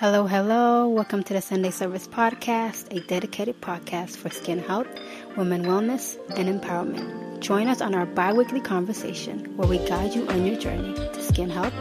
[0.00, 0.88] Hello, hello.
[0.88, 4.86] Welcome to the Sunday Service Podcast, a dedicated podcast for skin health,
[5.36, 7.40] women wellness, and empowerment.
[7.40, 11.20] Join us on our bi weekly conversation where we guide you on your journey to
[11.20, 11.74] skin health,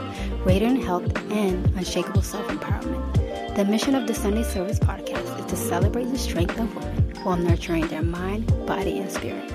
[0.48, 3.56] radiant health, and unshakable self empowerment.
[3.56, 7.38] The mission of the Sunday Service Podcast is to celebrate the strength of women while
[7.38, 9.54] nurturing their mind, body, and spirit.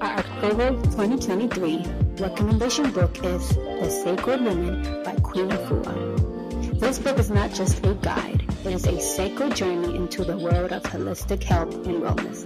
[0.00, 1.84] Our October 2023
[2.18, 6.25] recommendation book is The Sacred Women by Queen Afua.
[6.78, 10.72] This book is not just a guide, it is a sacred journey into the world
[10.72, 12.44] of holistic health and wellness.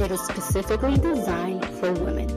[0.00, 2.28] It is specifically designed for women.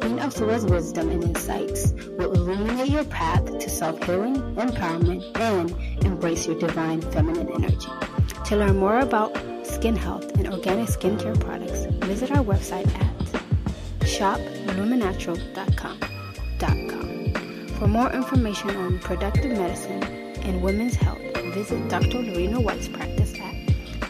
[0.00, 6.58] Queen Afua's wisdom and insights will illuminate your path to self-healing, empowerment, and embrace your
[6.58, 7.88] divine feminine energy.
[8.44, 9.34] To learn more about
[9.66, 13.16] skin health and organic skincare products, visit our website at
[14.00, 15.98] shoplumanatural.com.
[17.78, 21.20] For more information on productive medicine, and women's health,
[21.54, 22.18] visit Dr.
[22.18, 23.54] Laurena White's practice at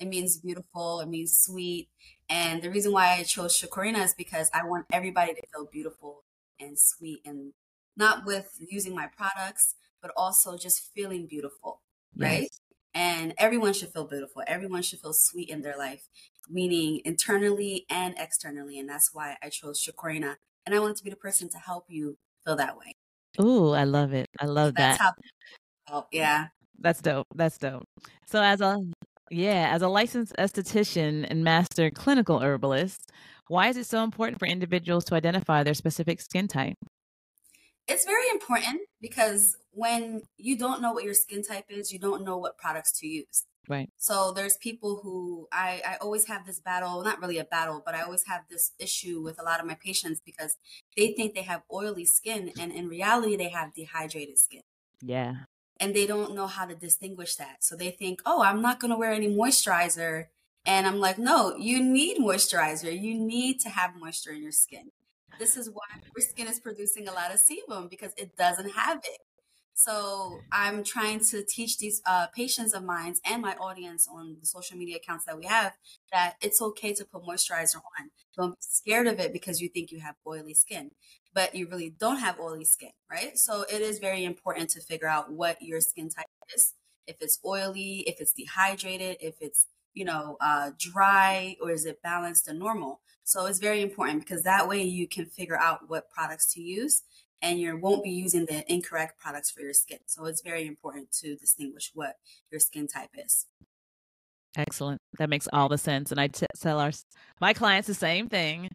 [0.00, 1.00] it means beautiful.
[1.00, 1.88] It means sweet.
[2.28, 6.24] And the reason why I chose Shikorinha is because I want everybody to feel beautiful
[6.58, 7.52] and sweet, and
[7.96, 11.82] not with using my products, but also just feeling beautiful,
[12.14, 12.30] yes.
[12.30, 12.48] right?
[12.94, 14.42] And everyone should feel beautiful.
[14.46, 16.08] Everyone should feel sweet in their life
[16.48, 18.78] meaning internally and externally.
[18.78, 20.36] And that's why I chose Shikorinha.
[20.66, 22.94] And I wanted to be the person to help you feel that way.
[23.40, 24.28] Ooh, I love it.
[24.40, 24.98] I love so that.
[25.00, 25.12] How,
[25.90, 26.48] oh, yeah.
[26.78, 27.26] That's dope.
[27.34, 27.84] That's dope.
[28.26, 28.78] So as a
[29.30, 33.10] yeah, as a licensed esthetician and master clinical herbalist,
[33.48, 36.76] why is it so important for individuals to identify their specific skin type?
[37.86, 42.24] It's very important because when you don't know what your skin type is, you don't
[42.24, 43.44] know what products to use.
[43.68, 43.90] Right.
[43.96, 47.94] So there's people who I, I always have this battle, not really a battle, but
[47.94, 50.56] I always have this issue with a lot of my patients because
[50.96, 54.60] they think they have oily skin and in reality they have dehydrated skin.
[55.00, 55.34] Yeah.
[55.80, 57.64] And they don't know how to distinguish that.
[57.64, 60.26] So they think, oh, I'm not going to wear any moisturizer.
[60.66, 62.92] And I'm like, no, you need moisturizer.
[62.98, 64.90] You need to have moisture in your skin.
[65.38, 65.82] This is why
[66.16, 69.20] your skin is producing a lot of sebum because it doesn't have it.
[69.76, 74.46] So I'm trying to teach these uh, patients of mine and my audience on the
[74.46, 75.72] social media accounts that we have
[76.12, 78.10] that it's okay to put moisturizer on.
[78.36, 80.92] Don't be scared of it because you think you have oily skin,
[81.34, 83.36] but you really don't have oily skin, right?
[83.36, 86.74] So it is very important to figure out what your skin type is.
[87.06, 92.00] If it's oily, if it's dehydrated, if it's you know uh, dry, or is it
[92.02, 93.00] balanced and normal?
[93.24, 97.02] So it's very important because that way you can figure out what products to use
[97.44, 99.98] and you won't be using the incorrect products for your skin.
[100.06, 102.16] So it's very important to distinguish what
[102.50, 103.46] your skin type is.
[104.56, 105.00] Excellent.
[105.18, 106.10] That makes all the sense.
[106.10, 106.92] And I t- tell our
[107.40, 108.70] my clients the same thing.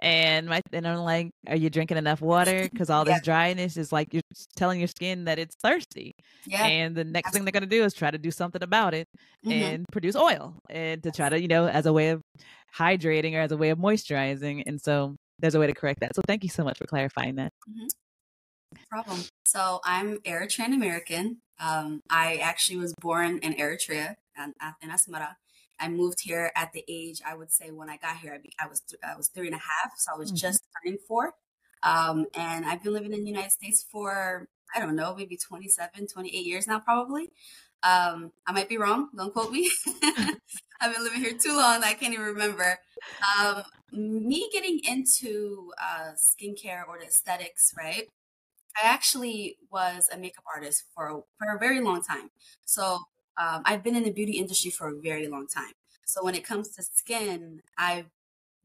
[0.00, 2.68] And my and I'm like, are you drinking enough water?
[2.72, 3.24] Because all this yeah.
[3.24, 4.22] dryness is like you're
[4.56, 6.14] telling your skin that it's thirsty.
[6.46, 6.66] Yeah.
[6.66, 7.38] And the next Absolutely.
[7.38, 9.08] thing they're gonna do is try to do something about it
[9.44, 9.52] mm-hmm.
[9.52, 12.20] and produce oil and to try to, you know, as a way of
[12.76, 14.62] hydrating or as a way of moisturizing.
[14.66, 16.14] And so there's a way to correct that.
[16.14, 17.52] So thank you so much for clarifying that.
[17.68, 17.86] Mm-hmm
[18.88, 19.24] problem.
[19.44, 21.38] So I'm Eritrean American.
[21.60, 25.36] Um, I actually was born in Eritrea and in Asmara.
[25.80, 28.52] I moved here at the age I would say when I got here, I, be,
[28.58, 30.36] I was th- I was three and a half, so I was mm-hmm.
[30.36, 31.32] just turning four.
[31.82, 36.06] Um, and I've been living in the United States for I don't know, maybe 27,
[36.06, 37.30] 28 years now, probably.
[37.82, 39.08] Um, I might be wrong.
[39.16, 39.70] Don't quote me.
[40.80, 42.78] I've been living here too long I can't even remember.
[43.38, 48.08] Um, me getting into uh, skincare or the aesthetics, right?
[48.76, 52.30] I actually was a makeup artist for for a very long time.
[52.64, 52.98] So
[53.36, 55.72] um, I've been in the beauty industry for a very long time.
[56.04, 58.06] So when it comes to skin, I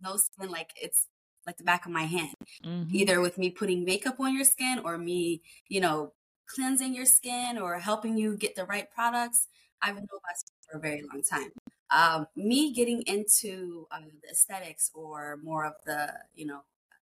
[0.02, 1.08] know skin like it's
[1.46, 2.36] like the back of my hand.
[2.66, 2.96] Mm-hmm.
[2.96, 6.14] Either with me putting makeup on your skin or me, you know,
[6.48, 9.48] cleansing your skin or helping you get the right products.
[9.82, 11.52] I've known about skin for a very long time.
[11.90, 16.62] Um, me getting into uh, the aesthetics or more of the, you know,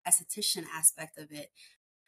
[0.07, 1.51] esthetician aspect of it,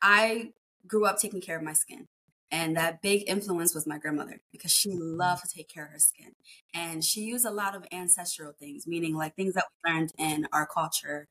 [0.02, 0.52] I
[0.88, 2.08] grew up taking care of my skin.
[2.52, 6.00] And that big influence was my grandmother because she loved to take care of her
[6.00, 6.34] skin.
[6.74, 10.48] And she used a lot of ancestral things, meaning like things that we learned in
[10.54, 11.28] our culture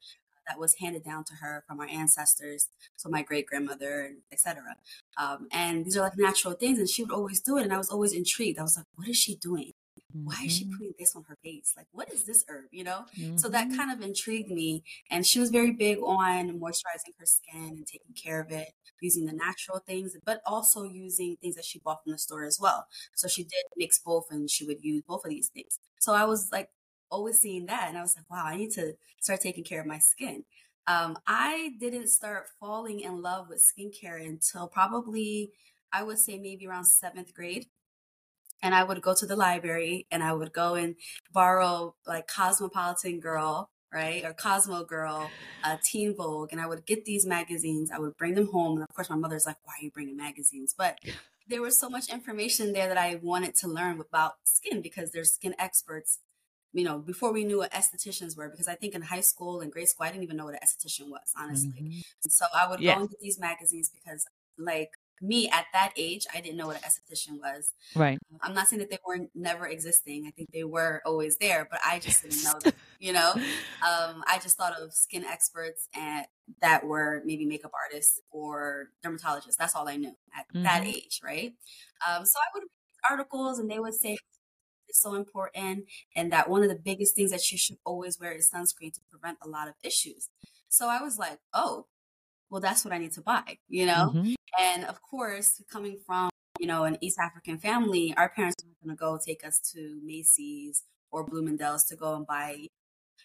[0.49, 4.63] that was handed down to her from our ancestors, so my great grandmother, etc.
[5.17, 7.63] Um, and these are like natural things, and she would always do it.
[7.63, 8.59] And I was always intrigued.
[8.59, 9.73] I was like, what is she doing?
[10.23, 10.77] Why is she mm-hmm.
[10.77, 11.75] putting this on her face?
[11.77, 12.67] Like, what is this herb?
[12.71, 13.05] You know?
[13.19, 13.37] Mm-hmm.
[13.37, 13.77] So that mm-hmm.
[13.77, 14.85] kind of intrigued me.
[15.11, 18.69] And she was very big on moisturizing her skin and taking care of it,
[19.01, 22.59] using the natural things, but also using things that she bought from the store as
[22.61, 22.87] well.
[23.15, 25.81] So she did mix both and she would use both of these things.
[25.99, 26.71] So I was like
[27.11, 27.89] always seeing that.
[27.89, 30.45] And I was like, wow, I need to start taking care of my skin.
[30.87, 35.51] Um, I didn't start falling in love with skincare until probably,
[35.93, 37.67] I would say maybe around seventh grade
[38.63, 40.97] and I would go to the library and I would go and
[41.33, 44.25] borrow like Cosmopolitan Girl, right?
[44.25, 45.31] Or Cosmo Girl,
[45.63, 46.51] uh, Teen Vogue.
[46.53, 47.91] And I would get these magazines.
[47.91, 48.75] I would bring them home.
[48.75, 50.75] And of course, my mother's like, why are you bringing magazines?
[50.77, 50.99] But
[51.47, 55.33] there was so much information there that I wanted to learn about skin because there's
[55.33, 56.21] skin experts.
[56.73, 59.71] You know, before we knew what estheticians were, because I think in high school and
[59.71, 61.81] grade school, I didn't even know what an esthetician was, honestly.
[61.81, 62.01] Mm-hmm.
[62.29, 64.27] So I would go and get these magazines because,
[64.59, 67.73] like, me at that age, I didn't know what an esthetician was.
[67.95, 68.19] Right.
[68.43, 70.25] I'm not saying that they weren't never existing.
[70.27, 73.33] I think they were always there, but I just didn't know them, you know?
[73.33, 76.27] Um, I just thought of skin experts and
[76.61, 79.57] that were maybe makeup artists or dermatologists.
[79.57, 80.63] That's all I knew at mm-hmm.
[80.65, 81.55] that age, right?
[82.07, 84.17] Um, so I would read articles and they would say
[84.89, 85.85] it's so important
[86.15, 89.01] and that one of the biggest things that you should always wear is sunscreen to
[89.11, 90.29] prevent a lot of issues.
[90.69, 91.87] So I was like, oh,
[92.55, 94.13] well, that's what I need to buy, you know?
[94.15, 94.35] Mm-hmm.
[94.61, 96.31] And of course, coming from,
[96.61, 99.99] you know, an East African family, our parents were going to go take us to
[100.05, 102.69] Macy's or Bloomingdale's to go and buy.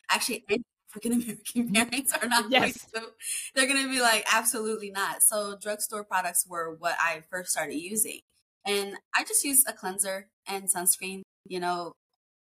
[0.09, 0.45] Actually,
[0.89, 1.73] African American mm-hmm.
[1.73, 2.87] parents are not yes.
[2.91, 3.11] going to.
[3.53, 5.21] They're going to be like, absolutely not.
[5.21, 8.21] So, drugstore products were what I first started using.
[8.65, 11.93] And I just used a cleanser and sunscreen, you know,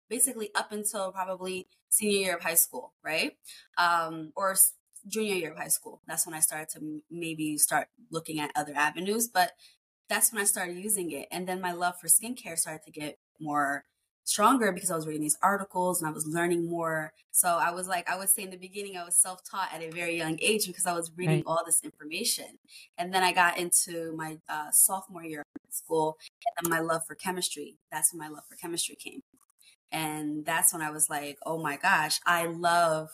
[0.10, 3.33] basically up until probably senior year of high school, right?
[3.78, 4.56] Um, or
[5.07, 6.01] junior year of high school.
[6.07, 9.51] That's when I started to maybe start looking at other avenues, but
[10.09, 11.27] that's when I started using it.
[11.31, 13.83] And then my love for skincare started to get more
[14.27, 17.13] stronger because I was reading these articles and I was learning more.
[17.31, 19.81] So I was like, I would say in the beginning, I was self taught at
[19.81, 21.44] a very young age because I was reading right.
[21.48, 22.59] all this information.
[22.98, 26.18] And then I got into my uh, sophomore year of school
[26.57, 27.77] and then my love for chemistry.
[27.92, 29.21] That's when my love for chemistry came.
[29.92, 33.09] And that's when I was like, oh my gosh, I love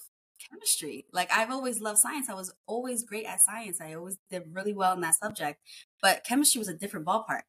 [0.50, 1.06] chemistry.
[1.12, 2.30] Like I've always loved science.
[2.30, 3.82] I was always great at science.
[3.82, 5.60] I always did really well in that subject.
[6.02, 7.44] But chemistry was a different ballpark,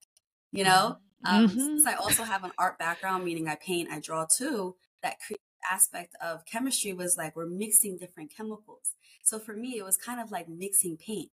[0.53, 0.99] you know?
[1.25, 1.59] Um, mm-hmm.
[1.59, 5.17] Since I also have an art background, meaning I paint, I draw too, that
[5.71, 8.93] aspect of chemistry was like we're mixing different chemicals.
[9.23, 11.31] So for me, it was kind of like mixing paint.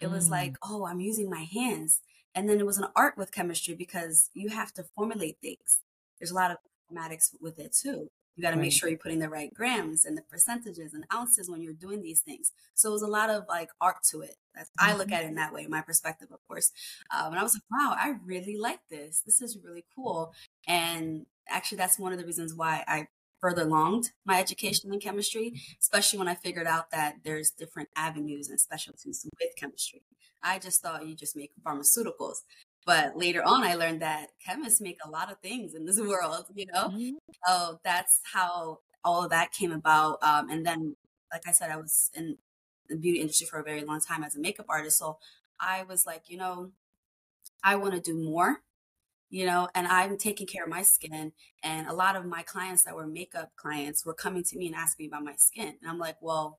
[0.00, 0.56] It was like, mm.
[0.62, 2.00] oh, I'm using my hands.
[2.34, 5.80] And then it was an art with chemistry because you have to formulate things.
[6.18, 6.56] There's a lot of
[6.90, 8.10] mathematics with it too.
[8.36, 8.62] You got to right.
[8.62, 12.02] make sure you're putting the right grams and the percentages and ounces when you're doing
[12.02, 12.52] these things.
[12.74, 14.36] So it was a lot of like art to it.
[14.54, 14.90] That's, mm-hmm.
[14.90, 15.14] I look mm-hmm.
[15.14, 16.72] at it in that way, my perspective, of course.
[17.16, 19.22] Um, and I was like, wow, I really like this.
[19.24, 20.32] This is really cool.
[20.66, 23.08] And actually, that's one of the reasons why I
[23.40, 28.48] further longed my education in chemistry, especially when I figured out that there's different avenues
[28.48, 30.02] and specialties with chemistry.
[30.42, 32.38] I just thought you just make pharmaceuticals.
[32.86, 36.46] But later on, I learned that chemists make a lot of things in this world,
[36.54, 36.88] you know?
[36.88, 37.10] Mm-hmm.
[37.46, 40.22] So that's how all of that came about.
[40.22, 40.96] Um, and then,
[41.32, 42.38] like I said, I was in
[42.88, 44.98] the beauty industry for a very long time as a makeup artist.
[44.98, 45.18] So
[45.58, 46.70] I was like, you know,
[47.62, 48.60] I want to do more,
[49.30, 51.32] you know, and I'm taking care of my skin.
[51.62, 54.76] And a lot of my clients that were makeup clients were coming to me and
[54.76, 55.76] asking me about my skin.
[55.80, 56.58] And I'm like, well,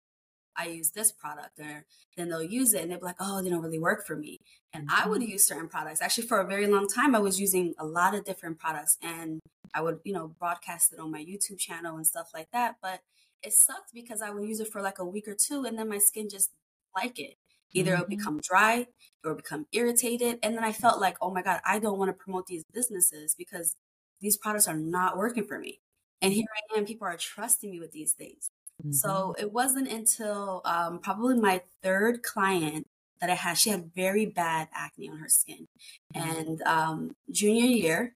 [0.57, 1.85] I use this product, or
[2.15, 4.39] then they'll use it and they'll be like, oh, they don't really work for me.
[4.73, 5.31] And I would mm-hmm.
[5.31, 6.01] use certain products.
[6.01, 9.39] Actually, for a very long time, I was using a lot of different products and
[9.73, 12.75] I would, you know, broadcast it on my YouTube channel and stuff like that.
[12.81, 13.01] But
[13.43, 15.89] it sucked because I would use it for like a week or two and then
[15.89, 16.51] my skin just
[16.95, 17.35] like it.
[17.73, 18.01] Either mm-hmm.
[18.01, 18.87] it'll become dry
[19.23, 20.39] or become irritated.
[20.41, 23.35] And then I felt like, oh my God, I don't want to promote these businesses
[23.37, 23.75] because
[24.21, 25.79] these products are not working for me.
[26.21, 28.49] And here I am, people are trusting me with these things.
[28.81, 28.91] Mm-hmm.
[28.91, 32.87] So it wasn't until um, probably my third client
[33.21, 35.67] that I had, she had very bad acne on her skin.
[36.15, 36.29] Mm-hmm.
[36.29, 38.15] And um, junior year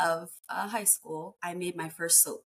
[0.00, 2.44] of uh, high school, I made my first soap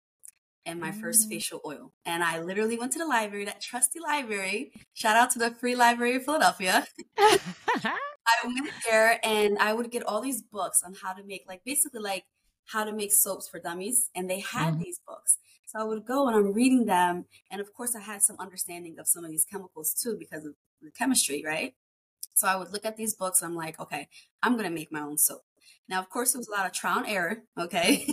[0.67, 1.01] and my mm.
[1.01, 1.93] first facial oil.
[2.05, 4.73] And I literally went to the library, that trusty library.
[4.95, 6.87] Shout out to the Free Library of Philadelphia.
[7.19, 11.63] I went there and I would get all these books on how to make, like,
[11.65, 12.25] basically, like
[12.67, 14.11] how to make soaps for dummies.
[14.15, 14.81] And they had mm.
[14.81, 15.39] these books.
[15.67, 17.27] So I would go and I'm reading them.
[17.51, 20.55] And of course, I had some understanding of some of these chemicals too because of
[20.83, 21.75] the chemistry, right?
[22.35, 23.43] So I would look at these books.
[23.43, 24.09] I'm like, okay,
[24.43, 25.43] I'm going to make my own soap.
[25.89, 27.43] Now, of course, it was a lot of trial and error.
[27.59, 28.07] Okay.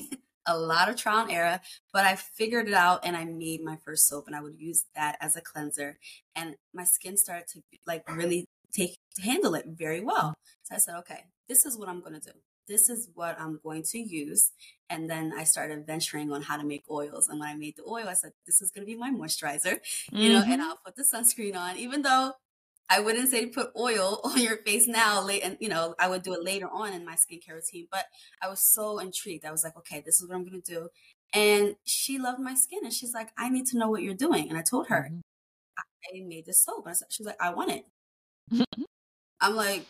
[0.45, 1.61] a lot of trial and error,
[1.93, 4.83] but I figured it out and I made my first soap and I would use
[4.93, 5.97] that as a cleanser.
[6.35, 10.33] And my skin started to like really take handle it very well.
[10.63, 12.37] So I said, okay, this is what I'm going to do.
[12.67, 14.51] This is what I'm going to use.
[14.89, 17.27] And then I started venturing on how to make oils.
[17.27, 19.79] And when I made the oil, I said, this is going to be my moisturizer,
[19.79, 20.17] mm-hmm.
[20.17, 20.61] you know, and mm-hmm.
[20.61, 22.33] I'll put the sunscreen on, even though
[22.89, 26.23] I wouldn't say put oil on your face now, late, and you know, I would
[26.23, 27.87] do it later on in my skincare routine.
[27.91, 28.05] But
[28.41, 29.45] I was so intrigued.
[29.45, 30.89] I was like, okay, this is what I'm going to do.
[31.33, 34.49] And she loved my skin, and she's like, I need to know what you're doing.
[34.49, 35.19] And I told her, mm-hmm.
[36.15, 36.87] I made this soap.
[36.91, 37.85] Said, she's like, I want it.
[39.41, 39.85] I'm like,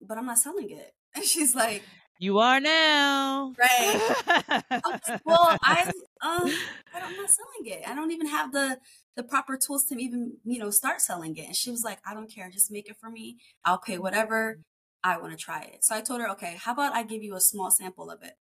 [0.00, 0.92] but I'm not selling it.
[1.14, 1.82] And she's like,
[2.18, 3.54] you are now.
[3.58, 4.12] Right.
[5.24, 6.50] well, I um
[6.92, 7.82] but I'm not selling it.
[7.86, 8.78] I don't even have the
[9.16, 11.46] the proper tools to even, you know, start selling it.
[11.46, 13.38] And she was like, I don't care, just make it for me.
[13.64, 14.60] I'll pay whatever.
[15.02, 15.84] I want to try it.
[15.84, 18.34] So I told her, okay, how about I give you a small sample of it?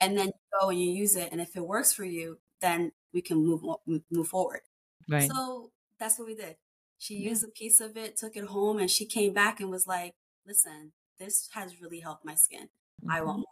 [0.00, 1.30] And then you go and you use it.
[1.32, 4.60] And if it works for you, then we can move move forward.
[5.08, 5.30] Right.
[5.30, 6.56] So that's what we did.
[6.98, 7.30] She yeah.
[7.30, 10.14] used a piece of it, took it home, and she came back and was like,
[10.46, 12.68] listen, this has really helped my skin.
[13.00, 13.10] Mm-hmm.
[13.10, 13.46] I want more.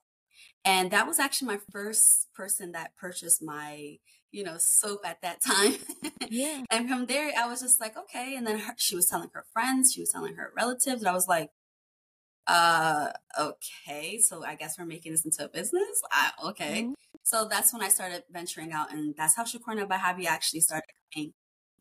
[0.64, 3.97] And that was actually my first person that purchased my,
[4.31, 5.75] you know, soap at that time.
[6.28, 6.62] Yeah.
[6.71, 8.37] and from there, I was just like, okay.
[8.37, 11.14] And then her, she was telling her friends, she was telling her relatives, and I
[11.14, 11.50] was like,
[12.47, 14.19] uh, okay.
[14.19, 16.02] So I guess we're making this into a business.
[16.11, 16.83] I, okay.
[16.83, 16.93] Mm-hmm.
[17.23, 20.85] So that's when I started venturing out, and that's how Shikorinha by Habi actually started
[21.14, 21.33] coming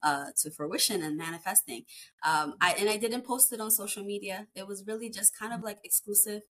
[0.03, 1.83] uh, to fruition and manifesting.
[2.25, 4.47] Um, I and I didn't post it on social media.
[4.55, 6.41] It was really just kind of like exclusive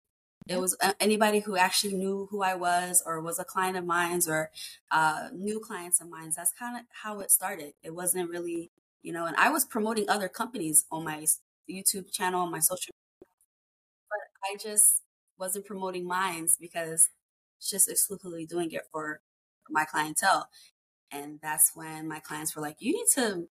[0.49, 3.85] it was uh, anybody who actually knew who I was or was a client of
[3.85, 4.51] mine's or
[4.91, 6.35] uh, new clients of mine's.
[6.35, 7.73] That's kind of how it started.
[7.83, 11.25] It wasn't really, you know, and I was promoting other companies on my
[11.69, 13.29] YouTube channel, on my social media,
[14.09, 15.03] but I just
[15.37, 17.09] wasn't promoting mines because
[17.57, 19.21] it's just exclusively doing it for
[19.69, 20.49] my clientele.
[21.11, 23.47] And that's when my clients were like, you need to,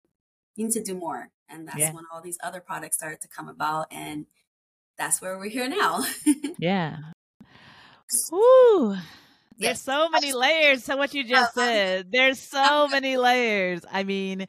[0.55, 1.29] you need to do more.
[1.49, 1.93] And that's yeah.
[1.93, 4.25] when all these other products started to come about and
[4.97, 6.05] that's where we're here now.
[6.59, 6.97] yeah.
[8.31, 8.95] Woo.
[9.57, 12.11] There's so many layers to what you oh, just said.
[12.11, 13.81] There's so many layers.
[13.89, 14.47] I mean,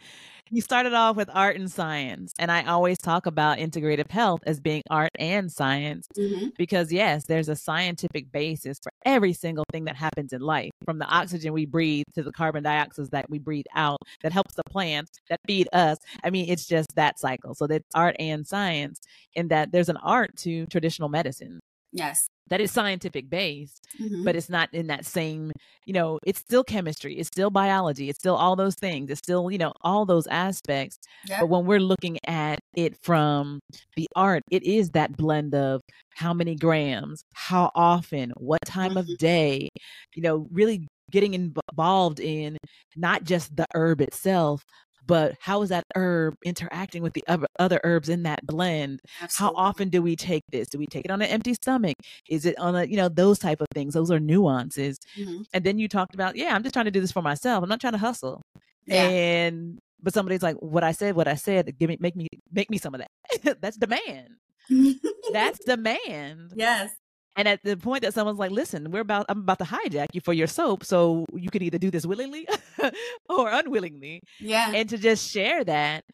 [0.51, 4.61] you started off with art and science, and I always talk about integrative health as
[4.61, 6.49] being art and science mm-hmm.
[6.57, 10.99] because, yes, there's a scientific basis for every single thing that happens in life from
[10.99, 14.63] the oxygen we breathe to the carbon dioxide that we breathe out that helps the
[14.71, 15.99] plants that feed us.
[16.23, 17.55] I mean, it's just that cycle.
[17.55, 19.01] So that's art and science,
[19.35, 21.61] in that there's an art to traditional medicine.
[21.97, 24.25] Yes that is scientific based, mm-hmm.
[24.25, 25.51] but it's not in that same,
[25.85, 29.51] you know, it's still chemistry, it's still biology, it's still all those things, it's still,
[29.51, 30.99] you know, all those aspects.
[31.29, 33.61] But when we're looking at it from
[33.97, 35.81] the art, it is that blend of
[36.15, 38.99] how many grams, how often, what time mm-hmm.
[38.99, 39.69] of day,
[40.15, 42.57] you know, really getting involved in
[42.97, 44.65] not just the herb itself,
[45.07, 47.25] but how is that herb interacting with the
[47.59, 49.01] other herbs in that blend?
[49.21, 49.57] Absolutely.
[49.57, 50.69] how often do we take this?
[50.69, 51.97] Do we take it on an empty stomach?
[52.29, 54.99] Is it on a you know those type of things those are nuances.
[55.19, 55.43] Mm-hmm.
[55.53, 57.63] and then you talked about yeah i'm just trying to do this for myself.
[57.63, 58.43] I'm not trying to hustle.
[58.87, 59.03] Yeah.
[59.03, 62.71] and but somebody's like what i said what i said give me make me make
[62.71, 63.61] me some of that.
[63.61, 64.37] That's demand.
[65.33, 66.53] That's demand.
[66.55, 66.91] Yes
[67.37, 70.21] and at the point that someone's like, "Listen, we're about I'm about to hijack you
[70.21, 72.49] for your soap, so you can either do this willingly
[73.29, 74.73] or unwillingly." Yeah.
[74.75, 76.05] And to just share that,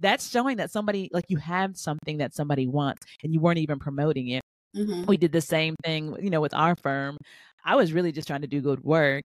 [0.00, 3.78] that's showing that somebody like you have something that somebody wants and you weren't even
[3.78, 4.42] promoting it.
[4.76, 5.04] Mm-hmm.
[5.06, 7.18] We did the same thing, you know, with our firm.
[7.64, 9.22] I was really just trying to do good work.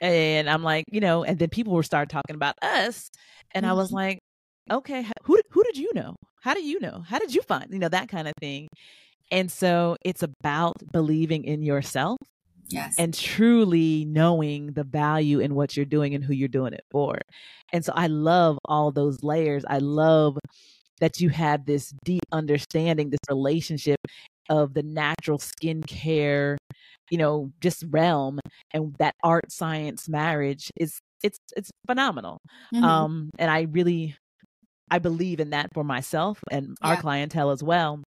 [0.00, 3.10] And I'm like, you know, and then people were start talking about us
[3.52, 3.70] and mm-hmm.
[3.70, 3.96] I was mm-hmm.
[3.96, 4.18] like,
[4.70, 6.16] "Okay, who who did you know?
[6.40, 7.04] How do you know?
[7.06, 8.68] How did you find, you know, that kind of thing?"
[9.30, 12.18] And so it's about believing in yourself.
[12.68, 12.96] Yes.
[12.98, 17.18] And truly knowing the value in what you're doing and who you're doing it for.
[17.72, 19.64] And so I love all those layers.
[19.66, 20.38] I love
[21.00, 24.00] that you have this deep understanding, this relationship
[24.50, 26.58] of the natural skincare
[27.10, 28.40] you know, just realm
[28.72, 32.40] and that art science marriage is it's it's phenomenal.
[32.74, 32.84] Mm-hmm.
[32.84, 34.16] Um and I really
[34.90, 36.90] I believe in that for myself and yeah.
[36.90, 38.02] our clientele as well.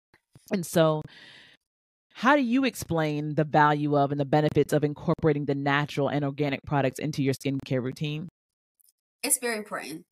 [0.51, 1.01] And so
[2.13, 6.25] how do you explain the value of and the benefits of incorporating the natural and
[6.25, 8.27] organic products into your skincare routine?
[9.21, 10.05] It's very important.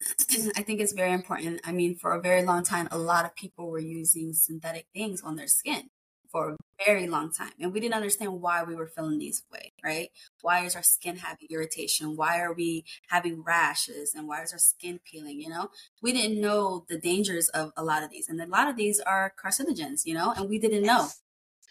[0.56, 1.60] I think it's very important.
[1.64, 5.20] I mean, for a very long time, a lot of people were using synthetic things
[5.22, 5.90] on their skin
[6.30, 7.52] for a very long time.
[7.58, 10.10] And we didn't understand why we were feeling these way, right?
[10.42, 12.16] Why is our skin having irritation?
[12.16, 14.14] Why are we having rashes?
[14.14, 15.40] And why is our skin peeling?
[15.40, 15.70] You know,
[16.02, 18.28] we didn't know the dangers of a lot of these.
[18.28, 21.08] And a lot of these are carcinogens, you know, and we didn't know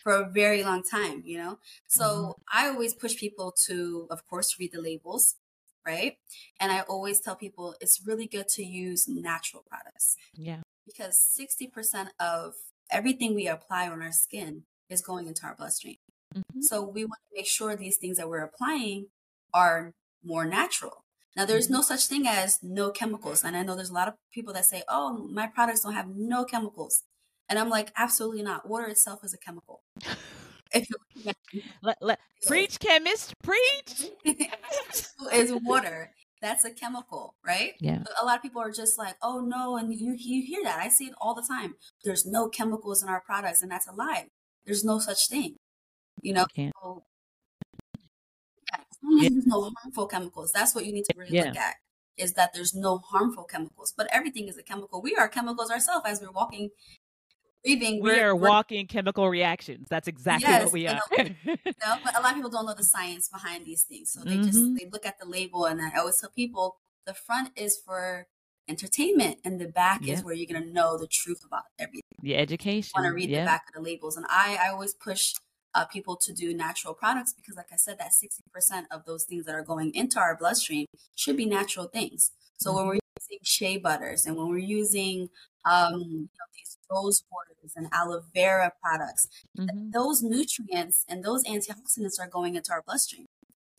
[0.03, 1.59] for a very long time, you know?
[1.87, 2.41] So mm-hmm.
[2.51, 5.35] I always push people to, of course, read the labels,
[5.85, 6.17] right?
[6.59, 10.15] And I always tell people it's really good to use natural products.
[10.33, 10.61] Yeah.
[10.85, 12.53] Because 60% of
[12.91, 15.98] everything we apply on our skin is going into our bloodstream.
[16.36, 16.62] Mm-hmm.
[16.62, 19.08] So we want to make sure these things that we're applying
[19.53, 21.03] are more natural.
[21.36, 21.75] Now, there's mm-hmm.
[21.75, 23.44] no such thing as no chemicals.
[23.44, 26.08] And I know there's a lot of people that say, oh, my products don't have
[26.08, 27.03] no chemicals.
[27.50, 28.67] And I'm like, absolutely not.
[28.67, 29.82] Water itself is a chemical.
[31.82, 34.12] let, let, preach, chemist, preach.
[35.34, 36.12] is water.
[36.41, 37.74] That's a chemical, right?
[37.79, 38.03] Yeah.
[38.22, 40.79] A lot of people are just like, oh no, and you you hear that.
[40.79, 41.75] I see it all the time.
[42.03, 44.27] There's no chemicals in our products, and that's a lie.
[44.65, 45.56] There's no such thing.
[46.22, 46.46] You know.
[46.56, 47.03] So,
[48.72, 48.79] yeah,
[49.10, 49.29] yeah.
[49.29, 50.51] There's no harmful chemicals.
[50.53, 51.46] That's what you need to really yeah.
[51.46, 51.75] look at.
[52.17, 55.01] Is that there's no harmful chemicals, but everything is a chemical.
[55.01, 56.70] We are chemicals ourselves as we're walking
[57.63, 58.01] breathing.
[58.01, 59.87] We are walking chemical reactions.
[59.89, 60.99] That's exactly yes, what we are.
[61.45, 64.21] You know, but a lot of people don't know the science behind these things, so
[64.21, 64.43] they mm-hmm.
[64.43, 68.27] just they look at the label, and I always tell people the front is for
[68.67, 70.13] entertainment, and the back yeah.
[70.13, 72.01] is where you're gonna know the truth about everything.
[72.21, 72.91] The education.
[72.95, 73.41] Want to read yeah.
[73.41, 75.33] the back of the labels, and I I always push.
[75.75, 79.45] Uh, people to do natural products because, like I said, that 60% of those things
[79.45, 82.31] that are going into our bloodstream should be natural things.
[82.57, 82.77] So mm-hmm.
[82.77, 85.29] when we're using shea butters and when we're using
[85.69, 89.27] um, you know, these rose waters and aloe vera products.
[89.57, 89.91] Mm-hmm.
[89.91, 93.27] Those nutrients and those antioxidants are going into our bloodstream.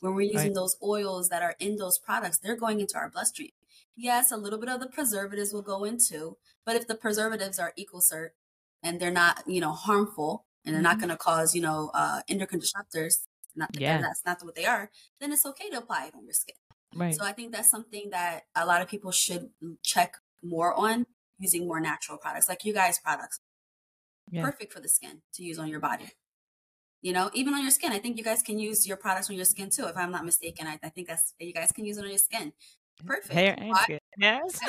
[0.01, 0.55] When we're using right.
[0.55, 3.51] those oils that are in those products, they're going into our bloodstream.
[3.97, 7.73] Yes, a little bit of the preservatives will go into, but if the preservatives are
[7.77, 8.29] EcoCert
[8.81, 10.91] and they're not, you know, harmful and they're mm-hmm.
[10.91, 13.25] not going to cause, you know, uh, endocrine disruptors,
[13.57, 14.01] not yeah.
[14.01, 16.55] that's not what they are, then it's okay to apply it on your skin.
[16.95, 17.15] Right.
[17.15, 19.51] So I think that's something that a lot of people should
[19.83, 21.07] check more on
[21.39, 23.41] using more natural products, like you guys' products.
[24.31, 24.43] Yeah.
[24.43, 26.11] Perfect for the skin to use on your body.
[27.01, 27.93] You know, even on your skin.
[27.93, 30.25] I think you guys can use your products on your skin too, if I'm not
[30.25, 30.67] mistaken.
[30.67, 32.53] I, I think that's you guys can use it on your skin.
[33.07, 33.33] Perfect.
[33.33, 33.99] Hair and skin.
[34.19, 34.61] Yes.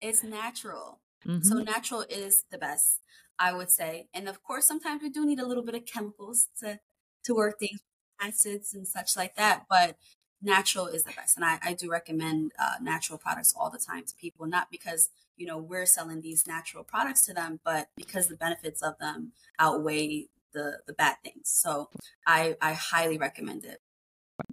[0.00, 1.00] It's natural.
[1.26, 1.42] Mm-hmm.
[1.42, 3.00] So natural is the best,
[3.38, 4.08] I would say.
[4.12, 6.78] And of course, sometimes we do need a little bit of chemicals to
[7.24, 7.80] to work things,
[8.20, 9.64] acids and such like that.
[9.68, 9.96] But
[10.42, 11.36] natural is the best.
[11.36, 15.08] And I, I do recommend uh, natural products all the time to people, not because,
[15.36, 19.32] you know, we're selling these natural products to them, but because the benefits of them
[19.58, 21.42] outweigh the, the bad things.
[21.44, 21.90] So
[22.26, 23.80] I, I highly recommend it.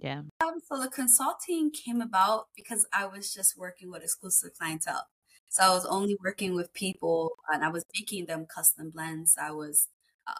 [0.00, 0.22] Yeah.
[0.42, 5.06] Um, so the consulting came about because I was just working with exclusive clientele.
[5.50, 9.36] So I was only working with people and I was making them custom blends.
[9.40, 9.88] I was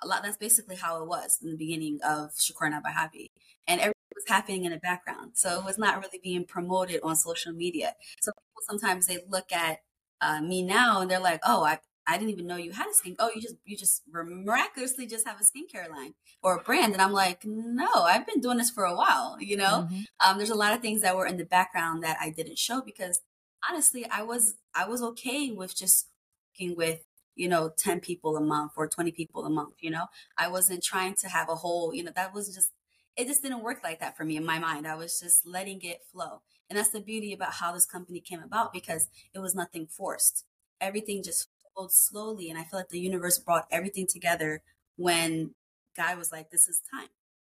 [0.02, 0.22] a lot.
[0.22, 3.26] That's basically how it was in the beginning of Shikorinha by Habi.
[3.68, 5.32] And everything was happening in the background.
[5.34, 7.94] So it was not really being promoted on social media.
[8.20, 9.78] So people sometimes they look at
[10.20, 12.94] uh, me now and they're like, oh, I, I didn't even know you had a
[12.94, 13.16] skin.
[13.18, 17.00] Oh, you just you just miraculously just have a skincare line or a brand, and
[17.00, 19.36] I'm like, no, I've been doing this for a while.
[19.40, 20.00] You know, mm-hmm.
[20.20, 22.82] um, there's a lot of things that were in the background that I didn't show
[22.84, 23.20] because
[23.68, 26.08] honestly, I was I was okay with just
[26.52, 27.00] working with
[27.36, 29.74] you know 10 people a month or 20 people a month.
[29.80, 31.94] You know, I wasn't trying to have a whole.
[31.94, 32.70] You know, that was just
[33.16, 34.86] it just didn't work like that for me in my mind.
[34.86, 36.42] I was just letting it flow.
[36.68, 40.44] And that's the beauty about how this company came about because it was nothing forced.
[40.80, 42.50] Everything just flowed slowly.
[42.50, 44.62] And I feel like the universe brought everything together
[44.96, 45.54] when
[45.96, 47.08] God was like, this is time.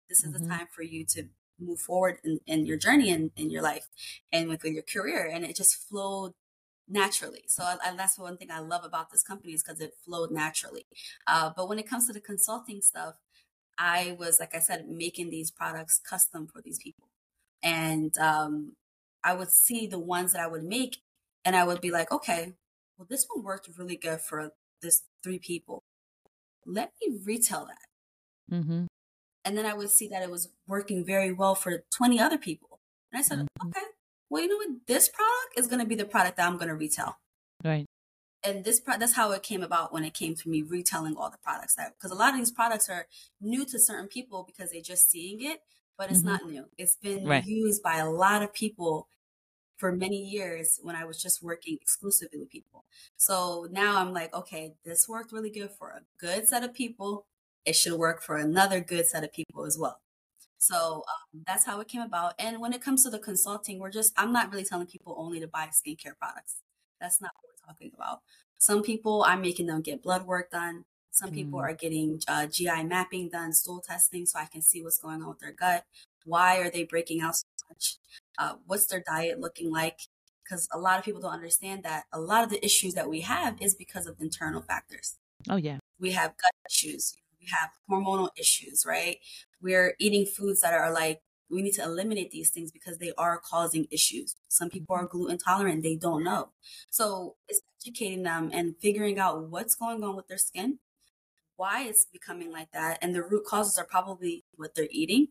[0.09, 0.43] This is mm-hmm.
[0.43, 1.25] the time for you to
[1.59, 3.87] move forward in, in your journey in, in your life
[4.31, 5.29] and with, with your career.
[5.31, 6.33] And it just flowed
[6.87, 7.43] naturally.
[7.47, 10.31] So I, I, that's one thing I love about this company is because it flowed
[10.31, 10.85] naturally.
[11.27, 13.15] Uh, but when it comes to the consulting stuff,
[13.81, 17.09] I was, like I said, making these products custom for these people.
[17.63, 18.73] And um,
[19.23, 20.97] I would see the ones that I would make
[21.43, 22.53] and I would be like, okay,
[22.97, 24.51] well, this one worked really good for
[24.83, 25.81] this three people.
[26.63, 28.55] Let me retail that.
[28.55, 28.85] Mm-hmm.
[29.43, 32.79] And then I would see that it was working very well for 20 other people.
[33.11, 33.67] And I said, mm-hmm.
[33.69, 33.85] okay,
[34.29, 34.85] well, you know what?
[34.85, 37.17] This product is going to be the product that I'm going to retail.
[37.65, 37.87] Right.
[38.43, 41.29] And this pro- that's how it came about when it came to me retelling all
[41.29, 43.07] the products that because a lot of these products are
[43.39, 45.61] new to certain people because they're just seeing it
[45.97, 46.29] but it's mm-hmm.
[46.29, 46.65] not new.
[46.79, 47.45] It's been right.
[47.45, 49.07] used by a lot of people
[49.77, 52.85] for many years when i was just working exclusively with people.
[53.17, 57.25] So now i'm like okay this worked really good for a good set of people.
[57.65, 60.01] It should work for another good set of people as well.
[60.57, 62.33] So um, that's how it came about.
[62.39, 65.39] And when it comes to the consulting we're just i'm not really telling people only
[65.39, 66.61] to buy skincare products
[67.01, 68.19] that's not what we're talking about.
[68.57, 70.85] Some people, I'm making them get blood work done.
[71.09, 71.63] Some people mm.
[71.63, 75.27] are getting uh, GI mapping done, stool testing, so I can see what's going on
[75.27, 75.83] with their gut.
[76.23, 77.97] Why are they breaking out so much?
[78.37, 79.99] Uh, what's their diet looking like?
[80.43, 83.21] Because a lot of people don't understand that a lot of the issues that we
[83.21, 85.17] have is because of internal factors.
[85.49, 85.79] Oh, yeah.
[85.99, 89.17] We have gut issues, we have hormonal issues, right?
[89.61, 93.37] We're eating foods that are like we need to eliminate these things because they are
[93.37, 94.35] causing issues.
[94.47, 96.49] Some people are gluten intolerant, they don't know.
[96.89, 100.79] So it's educating them and figuring out what's going on with their skin,
[101.57, 102.99] why it's becoming like that.
[103.01, 105.27] And the root causes are probably what they're eating,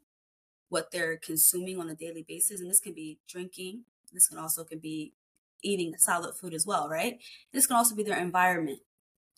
[0.68, 2.60] what they're consuming on a daily basis.
[2.60, 3.84] And this can be drinking.
[4.12, 5.12] This can also can be
[5.62, 7.18] eating solid food as well, right?
[7.52, 8.80] This can also be their environment.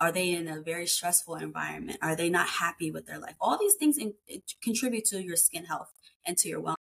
[0.01, 1.99] Are they in a very stressful environment?
[2.03, 3.37] Are they not happy with their life?
[3.41, 4.15] All these things in,
[4.61, 5.93] contribute to your skin health
[6.27, 6.77] and to your wellness.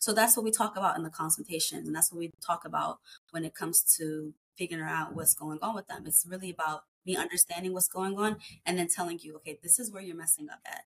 [0.00, 1.78] So that's what we talk about in the consultation.
[1.78, 2.98] And that's what we talk about
[3.30, 6.04] when it comes to figuring out what's going on with them.
[6.06, 9.92] It's really about me understanding what's going on and then telling you, okay, this is
[9.92, 10.84] where you're messing up at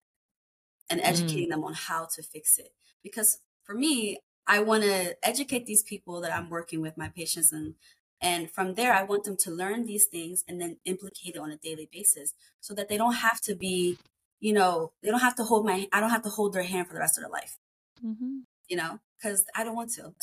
[0.88, 1.50] and educating mm.
[1.50, 2.72] them on how to fix it.
[3.02, 7.52] Because for me, I want to educate these people that I'm working with, my patients,
[7.52, 7.74] and
[8.20, 11.50] and from there, I want them to learn these things and then implicate it on
[11.50, 13.96] a daily basis so that they don't have to be,
[14.40, 16.86] you know, they don't have to hold my, I don't have to hold their hand
[16.86, 17.56] for the rest of their life.
[18.04, 18.38] Mm-hmm.
[18.68, 20.14] You know, because I don't want to.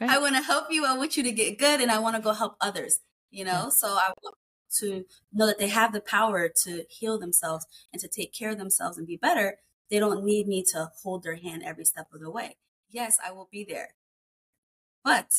[0.00, 0.10] Right.
[0.10, 0.84] I want to help you.
[0.84, 3.64] I want you to get good and I want to go help others, you know?
[3.64, 3.68] Yeah.
[3.70, 4.36] So I want
[4.78, 8.58] to know that they have the power to heal themselves and to take care of
[8.58, 9.58] themselves and be better.
[9.90, 12.56] They don't need me to hold their hand every step of the way.
[12.90, 13.94] Yes, I will be there.
[15.04, 15.30] But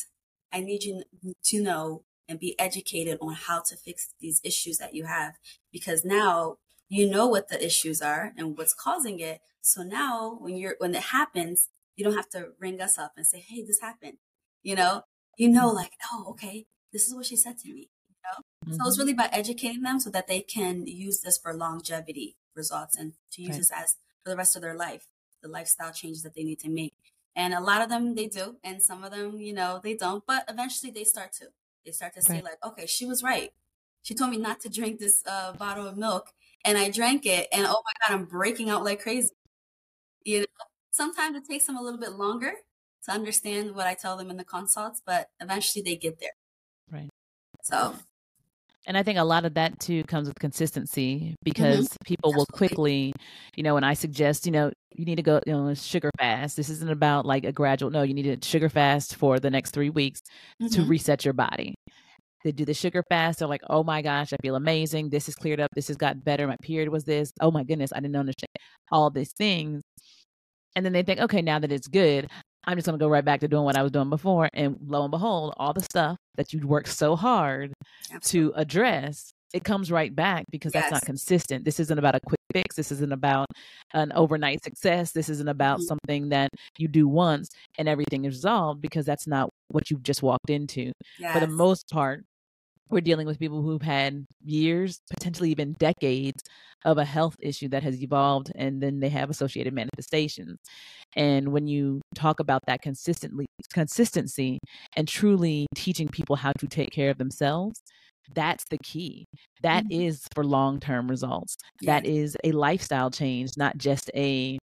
[0.52, 1.04] I need you
[1.44, 5.34] to know and be educated on how to fix these issues that you have
[5.72, 6.56] because now
[6.88, 9.40] you know what the issues are and what's causing it.
[9.62, 13.26] So now when you're when it happens, you don't have to ring us up and
[13.26, 14.18] say, "Hey, this happened."
[14.62, 15.02] You know,
[15.36, 18.72] you know, like, "Oh, okay, this is what she said to me." You know, mm-hmm.
[18.72, 19.02] so it's mm-hmm.
[19.02, 23.42] really about educating them so that they can use this for longevity results and to
[23.42, 23.58] use right.
[23.58, 25.06] this as for the rest of their life,
[25.42, 26.94] the lifestyle changes that they need to make.
[27.36, 30.24] And a lot of them they do, and some of them, you know, they don't.
[30.26, 31.46] But eventually they start to.
[31.84, 32.38] They start to right.
[32.38, 33.50] say like, okay, she was right.
[34.02, 36.30] She told me not to drink this uh, bottle of milk,
[36.64, 39.30] and I drank it, and oh my god, I'm breaking out like crazy.
[40.24, 40.46] You know,
[40.90, 42.52] sometimes it takes them a little bit longer
[43.04, 46.30] to understand what I tell them in the consults, but eventually they get there.
[46.90, 47.08] Right.
[47.62, 47.94] So
[48.86, 51.34] and I think a lot of that too comes with consistency mm-hmm.
[51.44, 52.04] because mm-hmm.
[52.04, 53.12] people will quickly,
[53.54, 56.56] you know, when I suggest, you know, you need to go, you know, sugar fast.
[56.56, 59.72] This isn't about like a gradual, no, you need to sugar fast for the next
[59.72, 60.22] three weeks
[60.60, 60.74] mm-hmm.
[60.74, 61.74] to reset your body.
[62.44, 63.38] They do the sugar fast.
[63.38, 65.10] They're like, oh my gosh, I feel amazing.
[65.10, 65.70] This has cleared up.
[65.74, 66.46] This has gotten better.
[66.46, 67.32] My period was this.
[67.40, 68.48] Oh my goodness, I didn't understand
[68.90, 69.82] all these things.
[70.76, 72.28] And then they think, okay, now that it's good,
[72.64, 74.48] I'm just going to go right back to doing what I was doing before.
[74.52, 77.72] And lo and behold, all the stuff that you worked so hard
[78.12, 78.52] Absolutely.
[78.52, 80.84] to address, it comes right back because yes.
[80.84, 81.64] that's not consistent.
[81.64, 82.76] This isn't about a quick fix.
[82.76, 83.48] This isn't about
[83.94, 85.12] an overnight success.
[85.12, 85.86] This isn't about mm-hmm.
[85.86, 90.22] something that you do once and everything is resolved because that's not what you've just
[90.22, 90.92] walked into.
[91.18, 91.32] Yes.
[91.32, 92.24] For the most part,
[92.90, 96.42] we're dealing with people who've had years, potentially even decades
[96.84, 100.58] of a health issue that has evolved and then they have associated manifestations.
[101.14, 104.58] And when you talk about that consistently consistency
[104.96, 107.80] and truly teaching people how to take care of themselves,
[108.34, 109.24] that's the key.
[109.62, 110.00] That mm-hmm.
[110.02, 111.56] is for long-term results.
[111.80, 111.94] Yeah.
[111.94, 114.58] That is a lifestyle change, not just a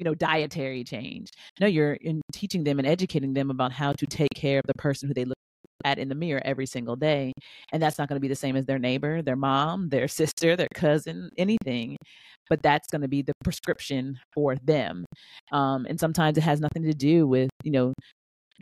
[0.00, 4.06] you know dietary change no you're in teaching them and educating them about how to
[4.06, 5.36] take care of the person who they look
[5.84, 7.32] at in the mirror every single day.
[7.72, 10.56] And that's not going to be the same as their neighbor, their mom, their sister,
[10.56, 11.96] their cousin, anything.
[12.48, 15.04] But that's going to be the prescription for them.
[15.52, 17.92] Um, and sometimes it has nothing to do with, you know,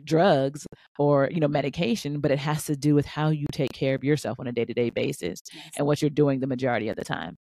[0.05, 0.65] drugs
[0.97, 4.01] or you know medication but it has to do with how you take care of
[4.01, 5.41] yourself on a day-to-day basis
[5.77, 7.35] and what you're doing the majority of the time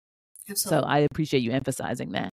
[0.48, 0.84] Absolutely.
[0.84, 2.30] so i appreciate you emphasizing that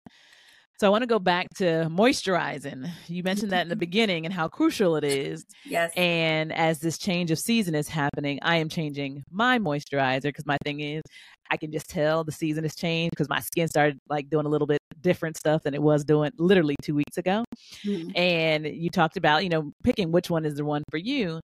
[0.81, 2.91] so I want to go back to moisturizing.
[3.07, 5.45] You mentioned that in the beginning and how crucial it is.
[5.67, 5.93] Yes.
[5.95, 10.57] And as this change of season is happening, I am changing my moisturizer because my
[10.65, 11.03] thing is
[11.51, 14.49] I can just tell the season has changed because my skin started like doing a
[14.49, 17.45] little bit different stuff than it was doing literally two weeks ago.
[17.85, 18.17] Mm-hmm.
[18.17, 21.41] And you talked about, you know, picking which one is the one for you.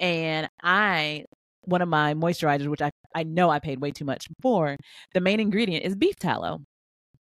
[0.00, 1.26] And I
[1.64, 4.78] one of my moisturizers, which I, I know I paid way too much for,
[5.12, 6.60] the main ingredient is beef tallow.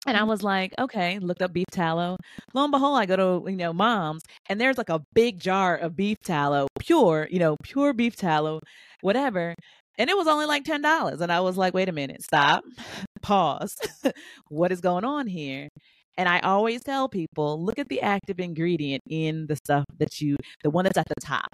[0.05, 0.29] And I mm-hmm.
[0.29, 2.17] was like, okay, looked up beef tallow.
[2.53, 5.75] Lo and behold, I go to, you know, mom's and there's like a big jar
[5.75, 8.59] of beef tallow, pure, you know, pure beef tallow,
[9.01, 9.55] whatever.
[9.97, 11.21] And it was only like $10.
[11.21, 12.63] And I was like, wait a minute, stop,
[13.21, 13.75] pause.
[14.49, 15.69] what is going on here?
[16.17, 20.35] And I always tell people, look at the active ingredient in the stuff that you,
[20.63, 21.49] the one that's at the top.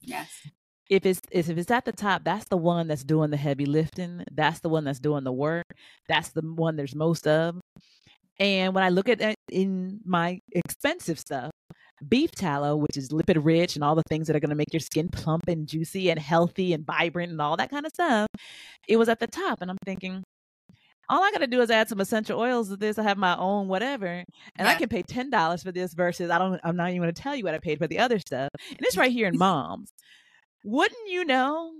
[0.00, 0.48] Yes.
[0.90, 4.24] If it's if it's at the top, that's the one that's doing the heavy lifting.
[4.32, 5.66] That's the one that's doing the work.
[6.08, 7.60] That's the one there's most of.
[8.40, 11.50] And when I look at in my expensive stuff,
[12.06, 14.72] beef tallow, which is lipid rich and all the things that are going to make
[14.72, 18.28] your skin plump and juicy and healthy and vibrant and all that kind of stuff,
[18.86, 19.60] it was at the top.
[19.60, 20.22] And I'm thinking,
[21.08, 22.98] all I got to do is add some essential oils to this.
[22.98, 24.26] I have my own whatever, and
[24.58, 24.68] yeah.
[24.68, 26.60] I can pay ten dollars for this versus I don't.
[26.62, 28.80] I'm not even going to tell you what I paid for the other stuff, and
[28.82, 29.90] it's right here in Mom's.
[30.64, 31.72] Wouldn't you know?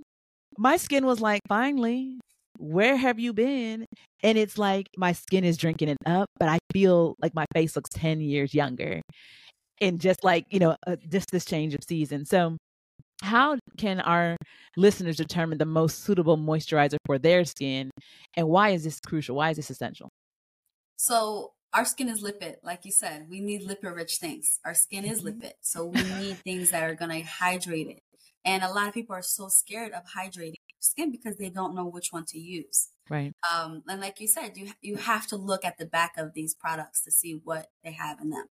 [0.57, 2.19] My skin was like, finally,
[2.59, 3.87] where have you been?
[4.23, 7.77] And it's like my skin is drinking it up, but I feel like my face
[7.77, 9.01] looks 10 years younger.
[9.81, 12.25] And just like, you know, uh, just this change of season.
[12.25, 12.57] So,
[13.23, 14.37] how can our
[14.77, 17.91] listeners determine the most suitable moisturizer for their skin?
[18.37, 19.37] And why is this crucial?
[19.37, 20.09] Why is this essential?
[20.97, 23.27] So, our skin is lipid, like you said.
[23.29, 24.59] We need lipid rich things.
[24.65, 25.41] Our skin is mm-hmm.
[25.41, 25.53] lipid.
[25.61, 28.01] So, we need things that are going to hydrate it.
[28.45, 31.87] And a lot of people are so scared of hydrating skin because they don't know
[31.87, 32.89] which one to use.
[33.11, 33.33] Right.
[33.53, 36.55] Um, and like you said, you you have to look at the back of these
[36.55, 38.47] products to see what they have in them,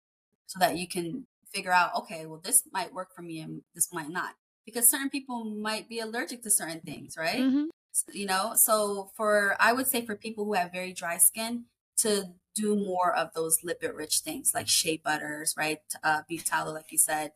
[0.47, 3.93] so that you can figure out, okay, well, this might work for me and this
[3.93, 7.41] might not, because certain people might be allergic to certain things, right?
[7.41, 7.65] Mm-hmm.
[8.13, 11.65] You know, so for I would say for people who have very dry skin
[11.99, 15.79] to do more of those lipid rich things like shea butters, right?
[16.03, 17.33] Uh, beef tallow, like you said,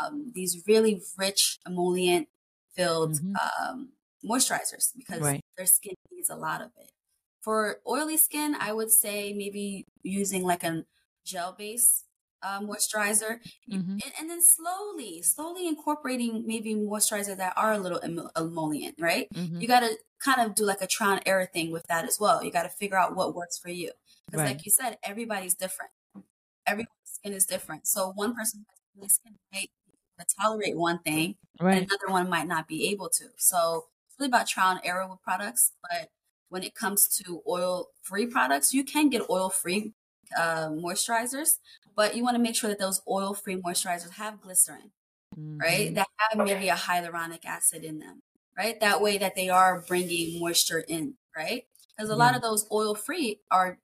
[0.00, 2.28] um, these really rich emollient
[2.74, 3.34] filled mm-hmm.
[3.68, 3.90] um,
[4.26, 5.40] moisturizers because right.
[5.56, 6.90] their skin needs a lot of it.
[7.42, 10.84] For oily skin, I would say maybe using like a
[11.24, 12.04] gel base
[12.42, 13.38] uh, moisturizer
[13.70, 13.92] mm-hmm.
[13.92, 17.98] and, and, then slowly, slowly incorporating maybe moisturizer that are a little
[18.36, 19.28] emollient, right?
[19.34, 19.60] Mm-hmm.
[19.60, 22.18] You got to kind of do like a trial and error thing with that as
[22.20, 22.44] well.
[22.44, 23.90] You got to figure out what works for you.
[24.26, 24.56] Because, right.
[24.56, 25.92] like you said, everybody's different.
[26.66, 27.86] Everyone's skin is different.
[27.86, 28.66] So, one person
[29.00, 29.70] has skin might
[30.40, 31.76] tolerate one thing, right.
[31.76, 33.26] and another one might not be able to.
[33.36, 33.86] So,
[34.18, 35.72] really about trial and error with products.
[35.82, 36.10] But
[36.48, 39.92] when it comes to oil free products, you can get oil free
[40.36, 41.58] uh, moisturizers,
[41.94, 44.90] but you want to make sure that those oil free moisturizers have glycerin,
[45.38, 45.58] mm-hmm.
[45.58, 45.94] right?
[45.94, 48.22] That have maybe a hyaluronic acid in them,
[48.56, 48.78] right?
[48.80, 51.64] That way that they are bringing moisture in, right?
[51.96, 52.18] Because a yeah.
[52.18, 53.78] lot of those oil free are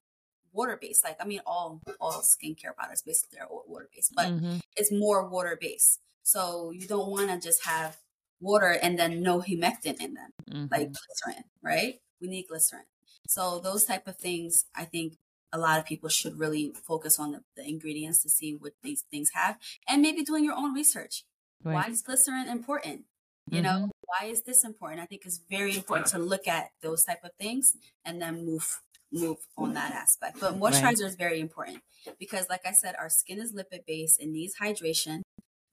[0.53, 1.05] water based.
[1.05, 4.59] Like I mean, all all skincare products basically are water based, but mm-hmm.
[4.77, 6.01] it's more water based.
[6.23, 7.97] So you don't want to just have
[8.42, 10.66] water and then no humectant in them, mm-hmm.
[10.70, 12.00] like glycerin, right?
[12.20, 12.85] We need glycerin.
[13.26, 15.14] So those type of things, I think
[15.52, 19.05] a lot of people should really focus on the, the ingredients to see what these
[19.11, 21.24] things have and maybe doing your own research.
[21.62, 21.74] Right.
[21.74, 23.02] Why is glycerin important?
[23.50, 23.64] You mm-hmm.
[23.64, 25.00] know, why is this important?
[25.00, 28.81] I think it's very important to look at those type of things and then move
[29.12, 30.40] move on that aspect.
[30.40, 31.00] But moisturizer right.
[31.00, 31.81] is very important
[32.18, 35.20] because like I said, our skin is lipid based and needs hydration,